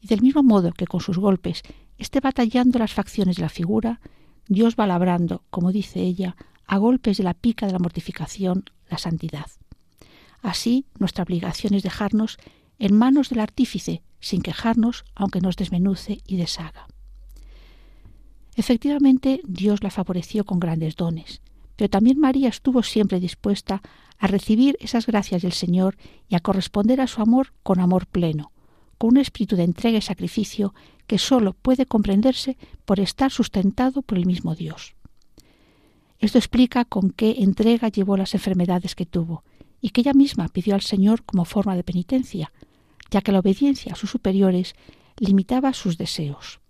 y 0.00 0.08
del 0.08 0.22
mismo 0.22 0.42
modo 0.42 0.72
que 0.72 0.86
con 0.86 1.00
sus 1.00 1.18
golpes 1.18 1.62
esté 1.98 2.20
batallando 2.20 2.78
las 2.78 2.92
facciones 2.92 3.36
de 3.36 3.42
la 3.42 3.48
figura, 3.48 4.00
Dios 4.48 4.76
va 4.78 4.86
labrando, 4.86 5.42
como 5.50 5.72
dice 5.72 6.00
ella, 6.00 6.36
a 6.66 6.78
golpes 6.78 7.18
de 7.18 7.24
la 7.24 7.34
pica 7.34 7.66
de 7.66 7.72
la 7.72 7.78
mortificación, 7.78 8.64
la 8.88 8.98
santidad. 8.98 9.46
Así, 10.42 10.86
nuestra 10.98 11.24
obligación 11.24 11.74
es 11.74 11.82
dejarnos 11.82 12.38
en 12.78 12.96
manos 12.96 13.28
del 13.28 13.40
artífice, 13.40 14.02
sin 14.20 14.42
quejarnos, 14.42 15.04
aunque 15.14 15.40
nos 15.40 15.56
desmenuce 15.56 16.20
y 16.26 16.36
deshaga. 16.36 16.86
Efectivamente, 18.56 19.40
Dios 19.44 19.82
la 19.82 19.90
favoreció 19.90 20.44
con 20.44 20.60
grandes 20.60 20.96
dones, 20.96 21.40
pero 21.76 21.88
también 21.88 22.18
María 22.18 22.48
estuvo 22.48 22.82
siempre 22.82 23.20
dispuesta 23.20 23.82
a 24.18 24.26
recibir 24.26 24.76
esas 24.80 25.06
gracias 25.06 25.42
del 25.42 25.52
Señor 25.52 25.96
y 26.28 26.34
a 26.34 26.40
corresponder 26.40 27.00
a 27.00 27.06
su 27.06 27.22
amor 27.22 27.52
con 27.62 27.80
amor 27.80 28.06
pleno, 28.06 28.51
con 29.02 29.14
un 29.14 29.16
espíritu 29.16 29.56
de 29.56 29.64
entrega 29.64 29.98
y 29.98 30.00
sacrificio 30.00 30.74
que 31.08 31.18
sólo 31.18 31.54
puede 31.54 31.86
comprenderse 31.86 32.56
por 32.84 33.00
estar 33.00 33.32
sustentado 33.32 34.02
por 34.02 34.16
el 34.16 34.26
mismo 34.26 34.54
Dios. 34.54 34.94
Esto 36.20 36.38
explica 36.38 36.84
con 36.84 37.10
qué 37.10 37.34
entrega 37.38 37.88
llevó 37.88 38.16
las 38.16 38.34
enfermedades 38.34 38.94
que 38.94 39.04
tuvo 39.04 39.42
y 39.80 39.90
que 39.90 40.02
ella 40.02 40.12
misma 40.12 40.46
pidió 40.46 40.76
al 40.76 40.82
Señor 40.82 41.24
como 41.24 41.44
forma 41.44 41.74
de 41.74 41.82
penitencia, 41.82 42.52
ya 43.10 43.22
que 43.22 43.32
la 43.32 43.40
obediencia 43.40 43.92
a 43.92 43.96
sus 43.96 44.08
superiores 44.08 44.76
limitaba 45.18 45.72
sus 45.72 45.98
deseos. 45.98 46.60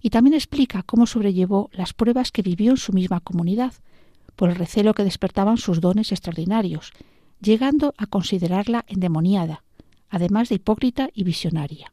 Y 0.00 0.10
también 0.10 0.34
explica 0.34 0.84
cómo 0.84 1.08
sobrellevó 1.08 1.70
las 1.72 1.92
pruebas 1.92 2.30
que 2.30 2.42
vivió 2.42 2.70
en 2.70 2.76
su 2.76 2.92
misma 2.92 3.18
comunidad, 3.18 3.72
por 4.36 4.48
el 4.48 4.54
recelo 4.54 4.94
que 4.94 5.02
despertaban 5.02 5.56
sus 5.56 5.80
dones 5.80 6.12
extraordinarios, 6.12 6.92
llegando 7.40 7.94
a 7.98 8.06
considerarla 8.06 8.84
endemoniada, 8.86 9.64
además 10.12 10.50
de 10.50 10.56
hipócrita 10.56 11.08
y 11.14 11.24
visionaria, 11.24 11.92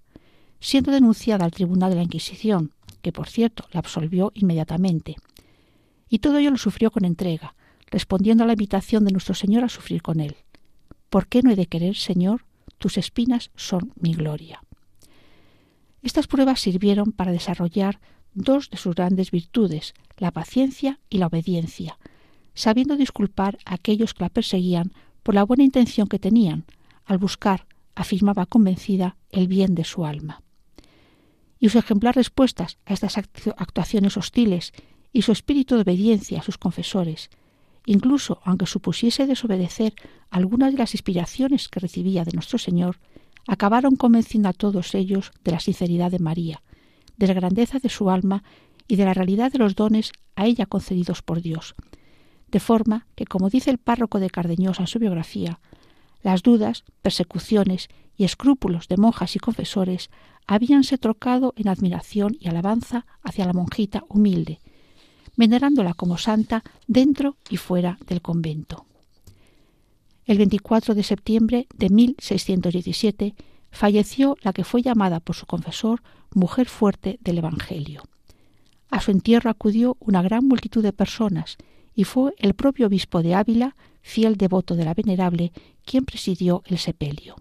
siendo 0.60 0.92
denunciada 0.92 1.46
al 1.46 1.52
tribunal 1.52 1.90
de 1.90 1.96
la 1.96 2.04
Inquisición, 2.04 2.74
que 3.02 3.14
por 3.14 3.30
cierto 3.30 3.66
la 3.72 3.80
absolvió 3.80 4.34
inmediatamente. 4.36 5.16
Y 6.10 6.20
todo 6.20 6.38
ello 6.38 6.52
lo 6.52 6.58
sufrió 6.58 6.92
con 6.92 7.06
entrega, 7.06 7.56
respondiendo 7.90 8.44
a 8.44 8.48
la 8.48 8.54
invitación 8.54 9.06
de 9.06 9.14
nuestro 9.14 9.36
Señor 9.36 9.64
a 9.64 9.70
sufrir 9.70 10.02
con 10.02 10.20
él. 10.20 10.36
¿Por 11.10 11.28
qué 11.28 11.42
no 11.42 11.50
he 11.50 11.56
de 11.56 11.68
querer, 11.68 11.96
Señor? 11.96 12.46
Tus 12.78 12.98
espinas 12.98 13.52
son 13.56 13.94
mi 13.96 14.14
gloria. 14.14 14.62
Estas 16.02 16.28
pruebas 16.28 16.60
sirvieron 16.60 17.14
para 17.14 17.32
desarrollar 17.32 18.02
dos 18.34 18.70
de 18.70 18.78
sus 18.78 18.96
grandes 18.96 19.32
virtudes, 19.32 19.94
la 20.18 20.32
paciencia 20.32 21.00
y 21.10 21.20
la 21.20 21.28
obediencia, 21.28 21.98
sabiendo 22.54 22.98
disculpar 22.98 23.60
a 23.64 23.76
aquellos 23.76 24.14
que 24.14 24.26
la 24.26 24.30
perseguían 24.30 24.92
por 25.24 25.36
la 25.36 25.44
buena 25.44 25.64
intención 25.64 26.08
que 26.08 26.20
tenían, 26.20 26.66
al 27.06 27.18
buscar, 27.18 27.66
afirmaba 27.96 28.46
convencida, 28.46 29.18
el 29.32 29.48
bien 29.48 29.76
de 29.76 29.84
su 29.84 30.06
alma. 30.06 30.42
Y 31.60 31.70
sus 31.70 31.84
ejemplar 31.84 32.16
respuestas 32.16 32.78
a 32.86 32.94
estas 32.94 33.18
actuaciones 33.18 34.18
hostiles 34.18 34.74
y 35.12 35.24
su 35.24 35.32
espíritu 35.32 35.76
de 35.76 35.82
obediencia 35.82 36.40
a 36.40 36.44
sus 36.44 36.58
confesores, 36.58 37.30
incluso 37.86 38.40
aunque 38.44 38.66
supusiese 38.66 39.28
desobedecer 39.28 39.94
algunas 40.30 40.72
de 40.72 40.78
las 40.78 40.94
inspiraciones 40.94 41.68
que 41.68 41.80
recibía 41.80 42.24
de 42.24 42.34
nuestro 42.34 42.58
Señor, 42.58 43.00
acabaron 43.48 43.96
convenciendo 43.96 44.50
a 44.50 44.54
todos 44.54 44.94
ellos 44.96 45.32
de 45.44 45.52
la 45.52 45.60
sinceridad 45.60 46.12
de 46.12 46.20
María, 46.20 46.62
de 47.18 47.28
la 47.28 47.34
grandeza 47.34 47.80
de 47.80 47.90
su 47.90 48.10
alma 48.10 48.44
y 48.88 48.96
de 48.96 49.06
la 49.06 49.14
realidad 49.14 49.52
de 49.52 49.60
los 49.60 49.76
dones 49.76 50.12
a 50.36 50.46
ella 50.46 50.66
concedidos 50.66 51.22
por 51.22 51.42
Dios, 51.42 51.76
de 52.48 52.60
forma 52.60 53.08
que, 53.16 53.26
como 53.26 53.50
dice 53.50 53.72
el 53.72 53.78
párroco 53.78 54.20
de 54.20 54.30
Cardeñosa 54.30 54.84
en 54.84 54.88
su 54.88 55.00
biografía, 55.00 55.60
las 56.22 56.44
dudas, 56.44 56.84
persecuciones 57.02 57.90
y 58.16 58.26
escrúpulos 58.26 58.88
de 58.88 58.98
monjas 58.98 59.36
y 59.36 59.40
confesores 59.40 60.10
habíanse 60.48 60.98
trocado 60.98 61.54
en 61.56 61.68
admiración 61.68 62.36
y 62.40 62.50
alabanza 62.50 63.06
hacia 63.22 63.46
la 63.46 63.54
monjita 63.54 64.04
humilde, 64.10 64.60
venerándola 65.38 65.94
como 65.94 66.18
santa 66.18 66.64
dentro 66.88 67.38
y 67.50 67.58
fuera 67.58 67.98
del 68.08 68.22
convento. 68.22 68.86
El 70.26 70.38
24 70.38 70.96
de 70.96 71.04
septiembre 71.04 71.68
de 71.76 71.90
1617 71.90 73.36
falleció 73.72 74.36
la 74.42 74.54
que 74.54 74.64
fue 74.64 74.82
llamada 74.82 75.20
por 75.20 75.36
su 75.36 75.46
confesor 75.46 76.02
mujer 76.34 76.68
fuerte 76.68 77.20
del 77.22 77.40
Evangelio. 77.40 78.04
A 78.90 79.02
su 79.02 79.12
entierro 79.12 79.50
acudió 79.50 79.98
una 80.00 80.22
gran 80.22 80.48
multitud 80.48 80.84
de 80.84 80.94
personas 80.94 81.58
y 81.94 82.04
fue 82.04 82.34
el 82.38 82.54
propio 82.54 82.88
obispo 82.88 83.22
de 83.22 83.36
Ávila, 83.36 83.76
fiel 84.02 84.38
devoto 84.38 84.76
de 84.76 84.86
la 84.86 84.94
venerable, 84.94 85.52
quien 85.86 86.06
presidió 86.06 86.64
el 86.66 86.78
sepelio. 86.78 87.36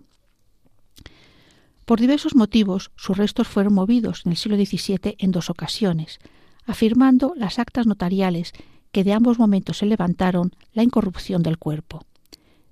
Por 1.85 2.01
diversos 2.01 2.35
motivos, 2.35 2.91
sus 2.97 3.17
restos 3.17 3.49
fueron 3.49 3.73
movidos 3.73 4.23
en 4.27 4.33
el 4.33 4.37
siglo 4.37 4.57
XVII 4.57 5.17
en 5.19 5.33
dos 5.33 5.49
ocasiones, 5.49 6.19
afirmando 6.67 7.33
las 7.35 7.59
actas 7.59 7.87
notariales 7.87 8.53
que 8.93 9.05
de 9.05 9.15
ambos 9.15 9.39
momentos 9.39 9.79
se 9.79 9.87
levantaron 9.87 10.53
la 10.73 10.83
incorrupción 10.83 11.43
del 11.43 11.59
cuerpo. 11.59 12.03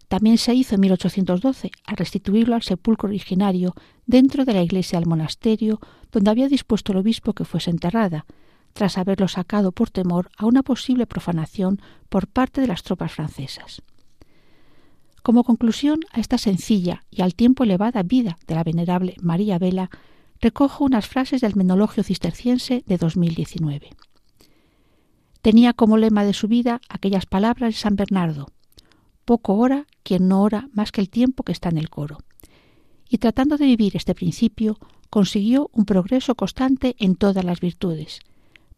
También 0.09 0.38
se 0.38 0.55
hizo 0.55 0.75
en 0.75 0.83
1812 0.83 1.70
al 1.85 1.96
restituirlo 1.96 2.55
al 2.55 2.62
sepulcro 2.62 3.09
originario 3.09 3.75
dentro 4.07 4.44
de 4.44 4.53
la 4.53 4.62
iglesia 4.62 4.99
del 4.99 5.09
monasterio 5.09 5.81
donde 6.12 6.31
había 6.31 6.49
dispuesto 6.49 6.92
el 6.92 6.99
obispo 6.99 7.33
que 7.33 7.44
fuese 7.44 7.70
enterrada, 7.70 8.27
tras 8.77 8.99
haberlo 8.99 9.27
sacado 9.27 9.73
por 9.73 9.89
temor 9.89 10.31
a 10.37 10.45
una 10.45 10.62
posible 10.62 11.07
profanación 11.07 11.81
por 12.11 12.29
parte 12.29 12.61
de 12.61 12.67
las 12.67 12.83
tropas 12.83 13.11
francesas. 13.11 13.81
Como 15.23 15.45
conclusión 15.45 16.01
a 16.12 16.21
esta 16.21 16.37
sencilla 16.37 17.03
y 17.11 17.23
al 17.23 17.35
tiempo 17.35 17.65
elevada 17.65 18.03
vida 18.03 18.37
de 18.47 18.55
la 18.55 18.62
venerable 18.65 19.17
María 19.23 19.59
Vela, 19.59 19.89
recojo 20.43 20.85
unas 20.85 21.09
frases 21.09 21.41
del 21.41 21.57
Menologio 21.57 22.03
Cisterciense 22.03 22.85
de 22.87 22.99
2019. 22.99 23.91
Tenía 25.41 25.73
como 25.73 25.97
lema 25.97 26.25
de 26.25 26.35
su 26.35 26.47
vida 26.47 26.83
aquellas 26.91 27.25
palabras 27.25 27.75
de 27.75 27.81
San 27.81 27.97
Bernardo, 27.97 28.49
poco 29.25 29.55
ora 29.55 29.87
quien 30.03 30.29
no 30.29 30.43
ora 30.43 30.69
más 30.75 30.93
que 30.93 31.01
el 31.01 31.09
tiempo 31.09 31.45
que 31.45 31.53
está 31.53 31.71
en 31.71 31.79
el 31.79 31.89
coro. 31.89 32.19
Y 33.09 33.19
tratando 33.19 33.57
de 33.57 33.65
vivir 33.65 33.97
este 33.97 34.15
principio, 34.15 34.77
consiguió 35.09 35.71
un 35.73 35.87
progreso 35.87 36.35
constante 36.35 36.95
en 36.99 37.17
todas 37.17 37.43
las 37.43 37.61
virtudes, 37.61 38.21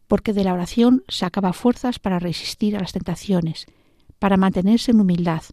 porque 0.09 0.33
de 0.33 0.43
la 0.43 0.55
oración 0.55 1.03
sacaba 1.07 1.53
fuerzas 1.53 1.99
para 1.99 2.17
resistir 2.17 2.75
a 2.75 2.79
las 2.79 2.93
tentaciones, 2.93 3.67
para 4.17 4.37
mantenerse 4.37 4.89
en 4.89 4.99
humildad, 4.99 5.43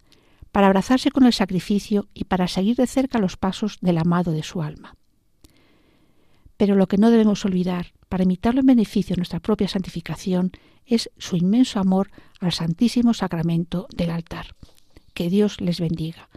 para 0.50 0.68
abrazarse 0.68 1.10
con 1.10 1.24
el 1.26 1.34
sacrificio 1.34 2.08
y 2.14 2.24
para 2.24 2.48
seguir 2.48 2.74
de 2.76 2.86
cerca 2.86 3.18
los 3.18 3.36
pasos 3.36 3.76
del 3.82 3.98
amado 3.98 4.32
de 4.32 4.42
su 4.42 4.62
alma. 4.62 4.96
Pero 6.56 6.74
lo 6.74 6.88
que 6.88 6.96
no 6.96 7.10
debemos 7.10 7.44
olvidar, 7.44 7.92
para 8.08 8.24
imitarlo 8.24 8.60
en 8.60 8.66
beneficio 8.66 9.14
de 9.14 9.20
nuestra 9.20 9.40
propia 9.40 9.68
santificación, 9.68 10.52
es 10.86 11.10
su 11.18 11.36
inmenso 11.36 11.78
amor 11.78 12.10
al 12.40 12.52
Santísimo 12.52 13.12
Sacramento 13.12 13.86
del 13.94 14.10
altar. 14.10 14.56
Que 15.12 15.28
Dios 15.28 15.60
les 15.60 15.80
bendiga. 15.80 16.30